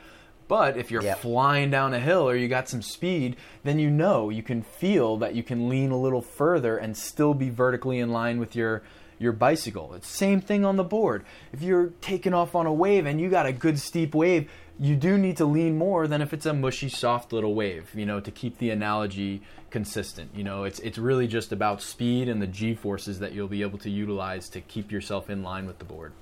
But 0.47 0.77
if 0.77 0.89
you're 0.89 1.03
Yep. 1.03 1.19
flying 1.19 1.69
down 1.69 1.93
a 1.93 1.99
hill 1.99 2.27
or 2.27 2.35
you 2.35 2.47
got 2.47 2.67
some 2.67 2.81
speed, 2.81 3.35
then 3.63 3.77
you 3.77 3.89
know 3.91 4.29
you 4.29 4.41
can 4.41 4.63
feel 4.63 5.15
that 5.17 5.35
you 5.35 5.43
can 5.43 5.69
lean 5.69 5.91
a 5.91 5.97
little 5.99 6.23
further 6.23 6.75
and 6.75 6.97
still 6.97 7.33
be 7.35 7.49
vertically 7.49 7.99
in 7.99 8.11
line 8.11 8.39
with 8.39 8.55
your 8.55 8.81
your 9.19 9.33
bicycle. 9.33 9.93
It's 9.95 10.07
same 10.07 10.39
thing 10.39 10.63
on 10.63 10.77
the 10.77 10.83
board. 10.83 11.25
If 11.51 11.61
you're 11.61 11.91
taking 11.99 12.33
off 12.33 12.55
on 12.55 12.65
a 12.65 12.73
wave 12.73 13.05
and 13.05 13.19
you 13.19 13.29
got 13.29 13.45
a 13.45 13.51
good 13.51 13.77
steep 13.77 14.15
wave, 14.15 14.49
you 14.79 14.95
do 14.95 15.17
need 15.17 15.35
to 15.37 15.45
lean 15.45 15.77
more 15.77 16.07
than 16.07 16.21
if 16.21 16.33
it's 16.33 16.45
a 16.45 16.53
mushy 16.53 16.87
soft 16.87 17.33
little 17.33 17.53
wave, 17.53 17.91
you 17.93 18.05
know, 18.05 18.21
to 18.21 18.31
keep 18.31 18.59
the 18.59 18.69
analogy 18.69 19.41
consistent. 19.71 20.31
You 20.35 20.43
know, 20.43 20.63
it's 20.63 20.79
it's 20.79 20.97
really 20.97 21.27
just 21.27 21.51
about 21.51 21.81
speed 21.81 22.29
and 22.29 22.41
the 22.41 22.47
G 22.47 22.73
forces 22.75 23.19
that 23.19 23.33
you'll 23.33 23.47
be 23.47 23.61
able 23.61 23.79
to 23.79 23.89
utilize 23.89 24.49
to 24.49 24.61
keep 24.61 24.91
yourself 24.91 25.29
in 25.29 25.43
line 25.43 25.65
with 25.65 25.79
the 25.79 25.85
board. 25.85 26.13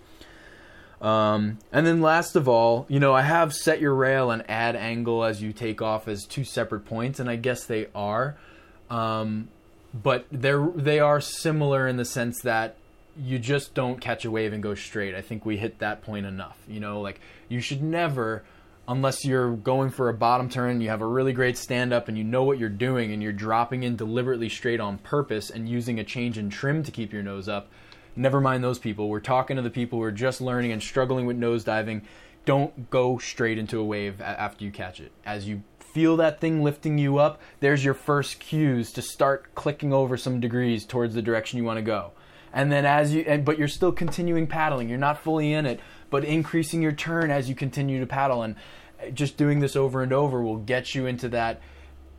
Um, 1.02 1.60
and 1.72 1.86
then 1.86 2.02
last 2.02 2.36
of 2.36 2.48
all, 2.48 2.86
you 2.90 3.00
know, 3.00 3.14
I 3.14 3.22
have 3.22 3.54
set 3.54 3.80
your 3.80 3.94
rail 3.94 4.32
and 4.32 4.44
add 4.50 4.76
angle 4.76 5.24
as 5.24 5.42
you 5.42 5.54
take 5.54 5.82
off 5.82 6.08
as 6.08 6.26
two 6.26 6.44
separate 6.44 6.86
points, 6.86 7.20
and 7.20 7.30
I 7.30 7.36
guess 7.36 7.66
they 7.66 7.88
are. 7.94 8.36
Um, 8.90 9.50
but 9.94 10.26
they're 10.32 10.68
they 10.76 11.00
are 11.00 11.22
similar 11.22 11.88
in 11.88 11.98
the 11.98 12.06
sense 12.06 12.42
that 12.42 12.76
you 13.20 13.40
just 13.40 13.74
don't 13.74 14.00
catch 14.00 14.26
a 14.26 14.32
wave 14.32 14.54
and 14.54 14.62
go 14.62 14.76
straight. 14.76 15.16
I 15.16 15.22
think 15.22 15.46
we 15.46 15.58
hit 15.58 15.80
that 15.80 16.02
point 16.02 16.26
enough. 16.26 16.58
You 16.68 16.80
know, 16.80 17.02
like 17.02 17.20
you 17.50 17.62
should 17.62 17.82
never 17.82 18.44
unless 18.88 19.26
you're 19.26 19.56
going 19.56 19.90
for 19.90 20.10
a 20.10 20.14
bottom 20.14 20.50
turn, 20.50 20.80
you 20.82 20.90
have 20.90 21.02
a 21.02 21.08
really 21.08 21.34
great 21.34 21.58
stand 21.58 21.92
up 21.92 22.08
and 22.08 22.18
you 22.18 22.24
know 22.24 22.44
what 22.44 22.58
you're 22.58 22.70
doing 22.70 23.12
and 23.12 23.22
you're 23.22 23.34
dropping 23.34 23.84
in 23.84 23.96
deliberately 23.96 24.50
straight 24.50 24.80
on 24.80 24.98
purpose 25.00 25.50
and 25.50 25.68
using 25.68 26.00
a 26.00 26.04
change 26.04 26.38
in 26.38 26.50
trim 26.50 26.84
to 26.84 26.92
keep 26.92 27.12
your 27.12 27.24
nose 27.24 27.50
up. 27.50 27.70
Never 28.16 28.40
mind 28.40 28.64
those 28.64 28.80
people. 28.80 29.10
We're 29.10 29.20
talking 29.20 29.58
to 29.58 29.62
the 29.62 29.70
people 29.70 30.00
who 30.00 30.04
are 30.04 30.12
just 30.12 30.42
learning 30.42 30.72
and 30.72 30.82
struggling 30.82 31.26
with 31.26 31.38
nose 31.38 31.64
diving. 31.64 32.04
Don't 32.46 32.90
go 32.90 33.18
straight 33.18 33.58
into 33.58 33.80
a 33.80 33.84
wave 33.84 34.22
after 34.22 34.64
you 34.64 34.72
catch 34.72 35.00
it. 35.02 35.12
As 35.26 35.48
you 35.48 35.64
feel 35.94 36.16
that 36.18 36.40
thing 36.40 36.64
lifting 36.64 36.98
you 36.98 37.18
up, 37.18 37.42
there's 37.60 37.84
your 37.84 37.94
first 37.94 38.40
cues 38.40 38.92
to 38.94 39.02
start 39.02 39.54
clicking 39.54 39.92
over 39.92 40.16
some 40.16 40.40
degrees 40.40 40.86
towards 40.86 41.14
the 41.14 41.22
direction 41.22 41.58
you 41.58 41.66
want 41.66 41.78
to 41.78 41.84
go. 41.84 42.12
And 42.54 42.72
then 42.72 42.86
as 42.86 43.14
you 43.14 43.24
and 43.28 43.44
but 43.44 43.60
you're 43.60 43.68
still 43.68 43.92
continuing 43.92 44.48
paddling. 44.48 44.90
You're 44.90 44.98
not 44.98 45.22
fully 45.22 45.54
in 45.54 45.66
it, 45.66 45.80
but 46.10 46.24
increasing 46.24 46.82
your 46.82 46.92
turn 46.92 47.32
as 47.32 47.50
you 47.50 47.56
continue 47.56 48.00
to 48.00 48.06
paddle 48.06 48.44
and 48.44 48.56
just 49.14 49.38
doing 49.38 49.60
this 49.60 49.76
over 49.76 50.02
and 50.02 50.12
over 50.12 50.42
will 50.42 50.58
get 50.58 50.96
you 50.96 51.06
into 51.06 51.30
that 51.30 51.62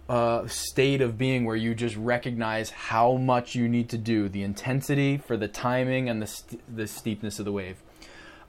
uh, 0.09 0.47
state 0.47 1.01
of 1.01 1.19
being 1.19 1.45
where 1.45 1.57
you 1.57 1.75
just 1.75 1.97
recognize 1.97 2.71
how 2.71 3.17
much 3.17 3.55
you 3.55 3.69
need 3.69 3.89
to 3.91 3.99
do, 3.99 4.29
the 4.29 4.43
intensity 4.43 5.19
for 5.19 5.37
the 5.37 5.49
timing 5.49 6.09
and 6.09 6.23
the, 6.23 6.27
st- 6.27 6.77
the 6.77 6.87
steepness 6.87 7.39
of 7.39 7.45
the 7.45 7.53
wave. 7.53 7.77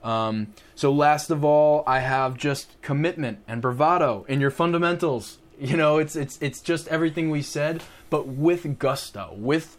Um, 0.02 0.54
so, 0.74 0.90
last 0.90 1.30
of 1.30 1.44
all, 1.44 1.84
I 1.86 2.00
have 2.00 2.38
just 2.38 2.80
commitment 2.80 3.40
and 3.46 3.60
bravado 3.60 4.24
in 4.28 4.40
your 4.40 4.50
fundamentals. 4.50 5.38
You 5.58 5.76
know, 5.76 5.98
it's 5.98 6.16
it's 6.16 6.38
it's 6.40 6.62
just 6.62 6.88
everything 6.88 7.28
we 7.28 7.42
said, 7.42 7.82
but 8.08 8.26
with 8.26 8.78
gusto, 8.78 9.34
with 9.36 9.76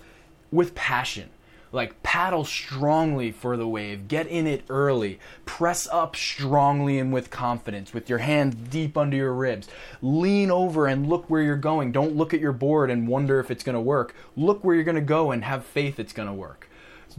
with 0.52 0.76
passion. 0.76 1.32
Like 1.72 2.02
paddle 2.04 2.44
strongly 2.44 3.32
for 3.32 3.56
the 3.56 3.68
wave 3.68 4.08
get 4.08 4.28
in 4.28 4.46
it 4.46 4.64
early 4.70 5.20
press 5.46 5.88
up 5.92 6.16
strongly 6.16 7.00
and 7.00 7.14
with 7.14 7.30
confidence 7.30 7.94
with 7.94 8.10
your 8.10 8.20
hands 8.20 8.56
deep 8.56 8.98
under 8.98 9.16
your 9.18 9.34
ribs. 9.34 9.68
Lean 10.02 10.50
over 10.52 10.88
and 10.88 11.08
look 11.08 11.30
where 11.30 11.42
you're 11.42 11.56
going. 11.56 11.92
Don't 11.92 12.16
look 12.16 12.34
at 12.34 12.40
your 12.40 12.52
board 12.52 12.90
and 12.90 13.08
wonder 13.08 13.40
if 13.40 13.52
it's 13.52 13.64
going 13.64 13.76
to 13.76 13.82
work. 13.82 14.16
Look 14.36 14.64
where 14.64 14.76
you're 14.76 14.84
going 14.84 14.96
to 14.96 15.02
go 15.02 15.32
and 15.32 15.44
have 15.44 15.66
faith 15.66 16.00
it's 16.00 16.14
going 16.14 16.28
to 16.28 16.34
work. 16.34 16.68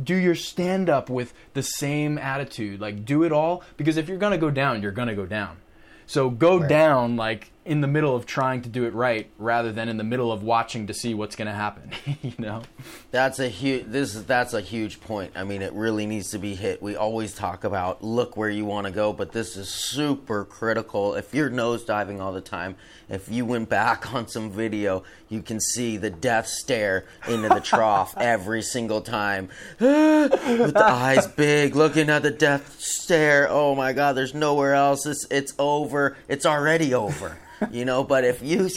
Do 0.03 0.15
your 0.17 0.35
stand 0.35 0.89
up 0.91 1.09
with 1.11 1.35
the 1.55 1.63
same 1.63 2.19
attitude. 2.19 2.81
Like 2.81 3.05
do 3.05 3.23
it 3.23 3.33
all 3.33 3.63
because 3.77 3.97
if 3.97 4.09
you're 4.09 4.19
going 4.19 4.33
to 4.33 4.39
go 4.39 4.51
down 4.51 4.83
you're 4.83 4.93
going 4.93 5.09
to 5.09 5.15
go 5.15 5.27
down. 5.27 5.59
So 6.07 6.31
go 6.31 6.59
Right. 6.59 6.69
down 6.69 7.17
like 7.17 7.52
in 7.65 7.81
the 7.81 7.87
middle 7.87 8.15
of 8.17 8.27
trying 8.27 8.61
to 8.63 8.69
do 8.69 8.85
it 8.85 8.95
right 8.95 9.31
rather 9.39 9.73
than 9.73 9.89
in 9.89 9.97
the 9.97 10.05
middle 10.05 10.33
of 10.33 10.43
watching 10.43 10.87
to 10.87 10.95
see 10.95 11.15
what's 11.15 11.37
going 11.37 11.47
to 11.47 11.55
happen 11.55 11.91
you 12.23 12.33
know 12.39 12.63
That's 13.11 13.39
a 13.39 13.49
huge. 13.49 13.85
This 13.89 14.15
is 14.15 14.25
that's 14.25 14.55
a 14.55 14.63
huge 14.63 15.01
point. 15.01 15.33
I 15.37 15.45
mean, 15.45 15.61
it 15.61 15.73
really 15.75 16.07
needs 16.07 16.31
to 16.31 16.39
be 16.39 16.55
hit. 16.55 16.83
We 16.83 16.97
always 16.97 17.35
talk 17.35 17.63
about 17.63 18.03
look 18.03 18.39
where 18.39 18.49
you 18.49 18.65
want 18.65 18.87
to 18.87 18.93
go, 18.93 19.13
but 19.13 19.33
this 19.33 19.57
is 19.57 19.69
super 19.69 20.47
critical. 20.47 21.15
If 21.15 21.35
you're 21.35 21.51
nose 21.51 21.85
diving 21.85 22.23
all 22.23 22.33
the 22.33 22.41
time, 22.41 22.77
if 23.11 23.29
you 23.31 23.45
went 23.45 23.69
back 23.69 24.15
on 24.15 24.29
some 24.29 24.51
video, 24.51 25.05
you 25.29 25.43
can 25.43 25.61
see 25.61 25.99
the 25.99 26.09
death 26.09 26.47
stare 26.47 27.05
into 27.29 27.51
the 27.51 27.61
trough 27.61 28.15
every 28.17 28.63
single 28.63 29.03
time, 29.03 29.51
with 29.79 30.73
the 30.73 30.85
eyes 30.85 31.27
big, 31.27 31.77
looking 31.77 32.09
at 32.09 32.23
the 32.23 32.31
death 32.31 32.81
stare. 32.81 33.47
Oh 33.51 33.75
my 33.75 33.93
God, 33.93 34.15
there's 34.15 34.33
nowhere 34.33 34.75
else. 34.75 35.05
It's 35.05 35.27
it's 35.31 35.53
over. 35.59 36.17
It's 36.29 36.47
already 36.47 36.95
over. 36.95 37.37
You 37.71 37.85
know, 37.85 38.05
but 38.05 38.25
if 38.25 38.43
you 38.43 38.69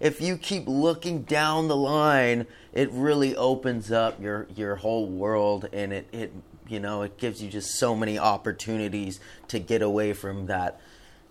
if 0.00 0.20
you 0.20 0.36
keep 0.36 0.64
looking 0.66 1.22
down 1.22 1.68
the 1.68 1.76
line, 1.76 2.46
it 2.72 2.90
really 2.92 3.36
opens 3.36 3.90
up 3.90 4.20
your 4.20 4.46
your 4.54 4.76
whole 4.76 5.06
world, 5.06 5.68
and 5.72 5.92
it 5.92 6.08
it 6.12 6.32
you 6.68 6.80
know 6.80 7.02
it 7.02 7.16
gives 7.18 7.42
you 7.42 7.50
just 7.50 7.78
so 7.78 7.94
many 7.94 8.18
opportunities 8.18 9.20
to 9.48 9.58
get 9.58 9.82
away 9.82 10.12
from 10.12 10.46
that 10.46 10.80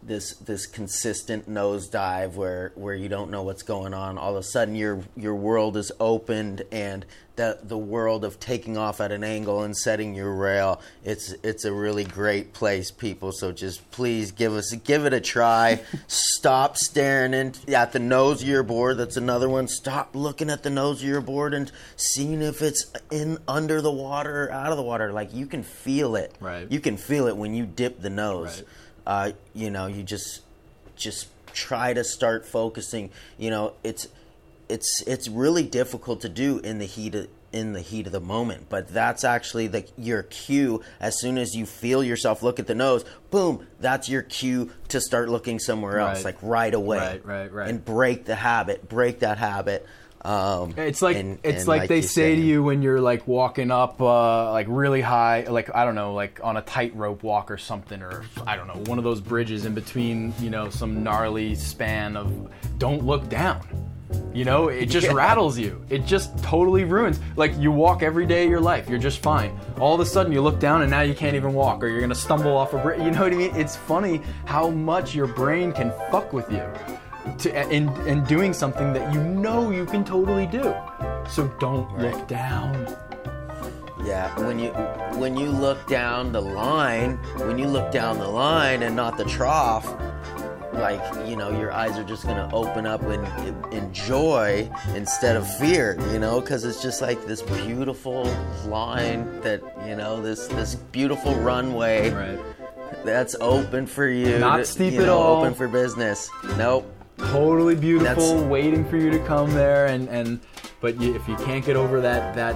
this 0.04 0.36
this 0.36 0.66
consistent 0.66 1.50
nosedive 1.50 2.34
where 2.34 2.72
where 2.76 2.96
you 2.96 3.10
don't 3.10 3.32
know 3.32 3.44
what's 3.44 3.64
going 3.64 3.94
on. 3.94 4.18
All 4.18 4.32
of 4.32 4.38
a 4.38 4.44
sudden, 4.44 4.76
your 4.76 5.02
your 5.16 5.36
world 5.36 5.76
is 5.76 5.92
opened, 6.00 6.64
and 6.72 7.06
the 7.36 7.60
the 7.64 7.78
world 7.78 8.24
of 8.24 8.40
taking 8.40 8.78
off 8.78 9.02
at 9.02 9.12
an 9.12 9.24
angle 9.24 9.64
and 9.64 9.76
setting 9.76 10.14
your 10.16 10.34
rail. 10.34 10.82
It's 11.04 11.34
it's 11.44 11.66
a 11.66 11.74
really 11.74 12.04
great 12.04 12.54
place, 12.54 12.92
people. 12.92 13.32
So 13.32 13.52
just 13.52 13.90
please 13.92 14.32
give 14.32 14.54
us 14.54 14.74
give 14.84 15.06
it 15.06 15.14
a 15.14 15.22
try. 15.22 15.82
Stop 16.08 16.78
staring 16.78 17.34
in, 17.34 17.54
at 17.74 17.92
the 17.92 18.00
nose 18.00 18.42
of 18.42 18.48
your 18.48 18.64
board. 18.64 18.98
That's 18.98 19.18
another 19.18 19.50
one. 19.50 19.68
Stop 19.68 20.16
looking 20.16 20.50
at 20.50 20.64
the 20.64 20.70
nose 20.70 21.02
of 21.02 21.08
your 21.08 21.22
board 21.22 21.54
and 21.54 21.72
seeing 21.96 22.42
if 22.42 22.62
it's 22.62 22.92
in 23.12 23.40
under 23.48 23.82
the 23.82 23.92
water 23.92 24.46
or 24.46 24.52
out 24.52 24.72
of 24.72 24.78
the 24.78 24.84
water. 24.84 25.12
Like 25.12 25.34
you 25.34 25.48
can 25.48 25.64
feel 25.64 26.16
it. 26.16 26.36
Right. 26.40 26.72
You 26.72 26.80
can 26.80 26.98
feel 26.98 27.28
it 27.28 27.36
when 27.36 27.54
you 27.54 27.66
dip 27.66 28.02
the 28.02 28.10
nose 28.10 28.58
Right. 28.58 28.68
Uh, 29.08 29.32
you 29.56 29.72
know, 29.72 29.88
you 29.88 30.04
just 30.04 30.42
just 30.96 31.28
try 31.54 31.94
to 31.94 32.04
start 32.04 32.46
focusing. 32.46 33.10
You 33.40 33.50
know, 33.50 33.74
it's 33.84 34.08
it's 34.70 35.02
it's 35.08 35.28
really 35.30 35.64
difficult 35.64 36.22
to 36.22 36.30
do 36.30 36.60
in 36.60 36.78
the 36.78 36.86
heat 36.86 37.16
of 37.16 37.28
in 37.54 37.72
the 37.72 37.80
heat 37.82 38.06
of 38.06 38.12
the 38.12 38.20
moment, 38.20 38.68
but 38.68 38.90
that's 38.90 39.24
actually 39.24 39.68
the 39.68 39.86
your 39.98 40.24
cue. 40.24 40.84
As 41.00 41.18
soon 41.20 41.38
as 41.38 41.56
you 41.56 41.66
feel 41.66 42.04
yourself 42.04 42.44
look 42.44 42.60
at 42.60 42.68
the 42.68 42.76
nose, 42.76 43.06
boom, 43.32 43.66
that's 43.80 44.10
your 44.10 44.22
cue 44.22 44.70
to 44.90 45.00
start 45.00 45.30
looking 45.30 45.58
somewhere 45.58 46.00
else, 46.00 46.18
Right. 46.18 46.26
like 46.26 46.38
right 46.42 46.74
away, 46.74 46.98
Right, 46.98 47.26
right, 47.26 47.52
right. 47.54 47.70
and 47.70 47.84
break 47.84 48.26
the 48.26 48.36
habit, 48.36 48.90
break 48.90 49.20
that 49.20 49.38
habit. 49.38 49.88
Um, 50.28 50.74
It's 50.76 51.02
like 51.02 51.16
and- 51.16 51.40
it's 51.42 51.60
and 51.60 51.68
like, 51.70 51.88
they 51.88 51.98
you 51.98 52.02
say 52.02 52.36
to 52.36 52.42
you 52.42 52.62
when 52.62 52.82
you're 52.82 53.00
like 53.00 53.26
walking 53.28 53.72
up 53.72 54.02
uh, 54.02 54.52
like 54.52 54.68
really 54.70 55.00
high, 55.00 55.44
like 55.50 55.74
I 55.74 55.86
don't 55.86 55.96
know, 55.96 56.14
like 56.14 56.42
on 56.44 56.58
a 56.58 56.62
tightrope 56.62 57.24
walk 57.24 57.50
or 57.50 57.58
something, 57.58 58.02
or 58.02 58.24
I 58.46 58.58
don't 58.58 58.68
know, 58.68 58.82
one 58.92 58.98
of 58.98 59.06
those 59.06 59.22
bridges 59.22 59.66
in 59.66 59.74
between, 59.74 60.34
you 60.42 60.50
know, 60.50 60.70
some 60.70 61.02
gnarly 61.02 61.56
span 61.56 62.18
of 62.18 62.50
don't 62.78 63.06
look 63.06 63.30
down. 63.30 63.66
You 64.34 64.44
know, 64.44 64.68
it 64.68 64.86
just 64.98 65.08
Yeah. 65.08 65.14
rattles 65.14 65.58
you. 65.58 65.82
It 65.90 66.06
just 66.06 66.38
totally 66.44 66.84
ruins. 66.84 67.22
Like 67.38 67.58
you 67.58 67.72
walk 67.72 68.04
every 68.04 68.26
day 68.26 68.44
of 68.44 68.50
your 68.50 68.60
life, 68.62 68.90
you're 68.90 69.00
just 69.00 69.20
fine. 69.24 69.58
All 69.80 69.94
of 69.96 70.02
a 70.02 70.06
sudden, 70.06 70.34
you 70.34 70.42
look 70.42 70.60
down 70.60 70.82
and 70.82 70.92
now 70.92 71.02
you 71.02 71.14
can't 71.14 71.36
even 71.38 71.54
walk, 71.54 71.82
or 71.82 71.88
you're 71.88 72.02
gonna 72.02 72.14
stumble 72.16 72.56
off 72.58 72.74
a 72.74 72.80
bridge. 72.80 73.00
You 73.02 73.12
know 73.12 73.22
what 73.24 73.32
I 73.32 73.38
mean? 73.38 73.56
It's 73.56 73.78
funny 73.78 74.22
how 74.44 74.70
much 74.70 75.16
your 75.16 75.28
brain 75.28 75.72
can 75.72 75.94
fuck 76.12 76.34
with 76.34 76.52
you 76.52 76.64
to, 77.40 77.72
in, 77.72 77.90
in 78.08 78.24
doing 78.26 78.54
something 78.54 78.94
that 78.94 79.14
you 79.14 79.24
know 79.24 79.72
you 79.72 79.86
can 79.86 80.04
totally 80.06 80.46
do. 80.48 80.74
So 81.30 81.48
don't 81.60 81.98
look 81.98 82.28
down. 82.28 82.88
Yeah, 84.06 84.34
when 84.46 84.58
you 84.60 84.70
when 85.20 85.36
you 85.36 85.50
look 85.50 85.86
down 85.88 86.32
the 86.32 86.42
line, 86.42 87.18
when 87.40 87.58
you 87.58 87.68
look 87.68 87.92
down 87.92 88.20
the 88.20 88.28
line 88.28 88.84
and 88.84 88.96
not 88.96 89.18
the 89.18 89.26
trough, 89.26 89.86
like 90.74 91.02
you 91.28 91.36
know, 91.36 91.50
your 91.60 91.74
eyes 91.74 91.98
are 91.98 92.04
just 92.06 92.24
gonna 92.26 92.50
open 92.54 92.86
up 92.86 93.02
and 93.04 93.74
in 93.74 93.92
joy 93.94 94.70
instead 94.96 95.36
of 95.36 95.46
fear. 95.58 95.98
You 96.14 96.20
know, 96.20 96.40
because 96.40 96.64
it's 96.64 96.82
just 96.82 97.02
like 97.02 97.26
this 97.26 97.42
beautiful 97.42 98.24
line 98.68 99.42
that 99.42 99.62
you 99.86 99.96
know, 99.96 100.22
this 100.22 100.48
this 100.48 100.76
beautiful 100.76 101.36
runway 101.36 102.12
Right. 102.12 102.40
that's 103.04 103.36
open 103.42 103.88
for 103.88 104.08
you. 104.08 104.40
Not 104.40 104.66
steep 104.68 104.94
you 104.94 105.02
at 105.02 105.08
know, 105.08 105.18
all. 105.18 105.42
Open 105.42 105.54
for 105.54 105.68
business. 105.68 106.30
Nope. 106.58 106.86
Totally 107.18 107.76
beautiful, 107.76 108.24
That's- 108.24 108.50
waiting 108.50 108.86
for 108.90 108.98
you 108.98 109.10
to 109.12 109.20
come 109.20 109.52
there, 109.54 109.88
and 109.88 110.08
and 110.10 110.40
but 110.82 111.00
you, 111.02 111.16
if 111.16 111.28
you 111.28 111.36
can't 111.38 111.66
get 111.66 111.76
over 111.76 112.00
that 112.02 112.36
that 112.36 112.56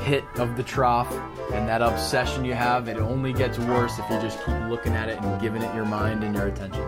pit 0.00 0.24
of 0.36 0.56
the 0.56 0.62
trough 0.62 1.12
and 1.52 1.68
that 1.68 1.82
obsession 1.82 2.44
you 2.44 2.54
have, 2.54 2.88
it 2.88 2.96
only 2.98 3.32
gets 3.32 3.58
worse 3.58 3.98
if 3.98 4.08
you 4.08 4.18
just 4.20 4.38
keep 4.46 4.54
looking 4.68 4.94
at 4.94 5.08
it 5.08 5.20
and 5.20 5.40
giving 5.40 5.60
it 5.62 5.74
your 5.74 5.84
mind 5.84 6.22
and 6.24 6.34
your 6.34 6.46
attention. 6.46 6.86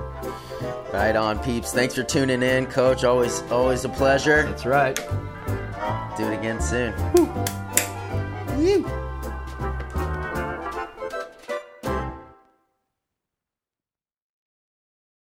Right 0.93 1.17
on, 1.17 1.39
peeps. 1.41 1.73
Thanks 1.73 1.95
for 1.95 2.03
tuning 2.05 2.43
in, 2.43 2.67
Coach. 2.67 3.03
Always 3.05 3.43
always 3.51 3.85
a 3.85 3.89
pleasure. 3.89 4.45
That's 4.45 4.65
right. 4.65 4.97
Do 6.17 6.25
it 6.31 6.39
again 6.39 6.61
soon. 6.61 6.95
Woo. 8.57 8.87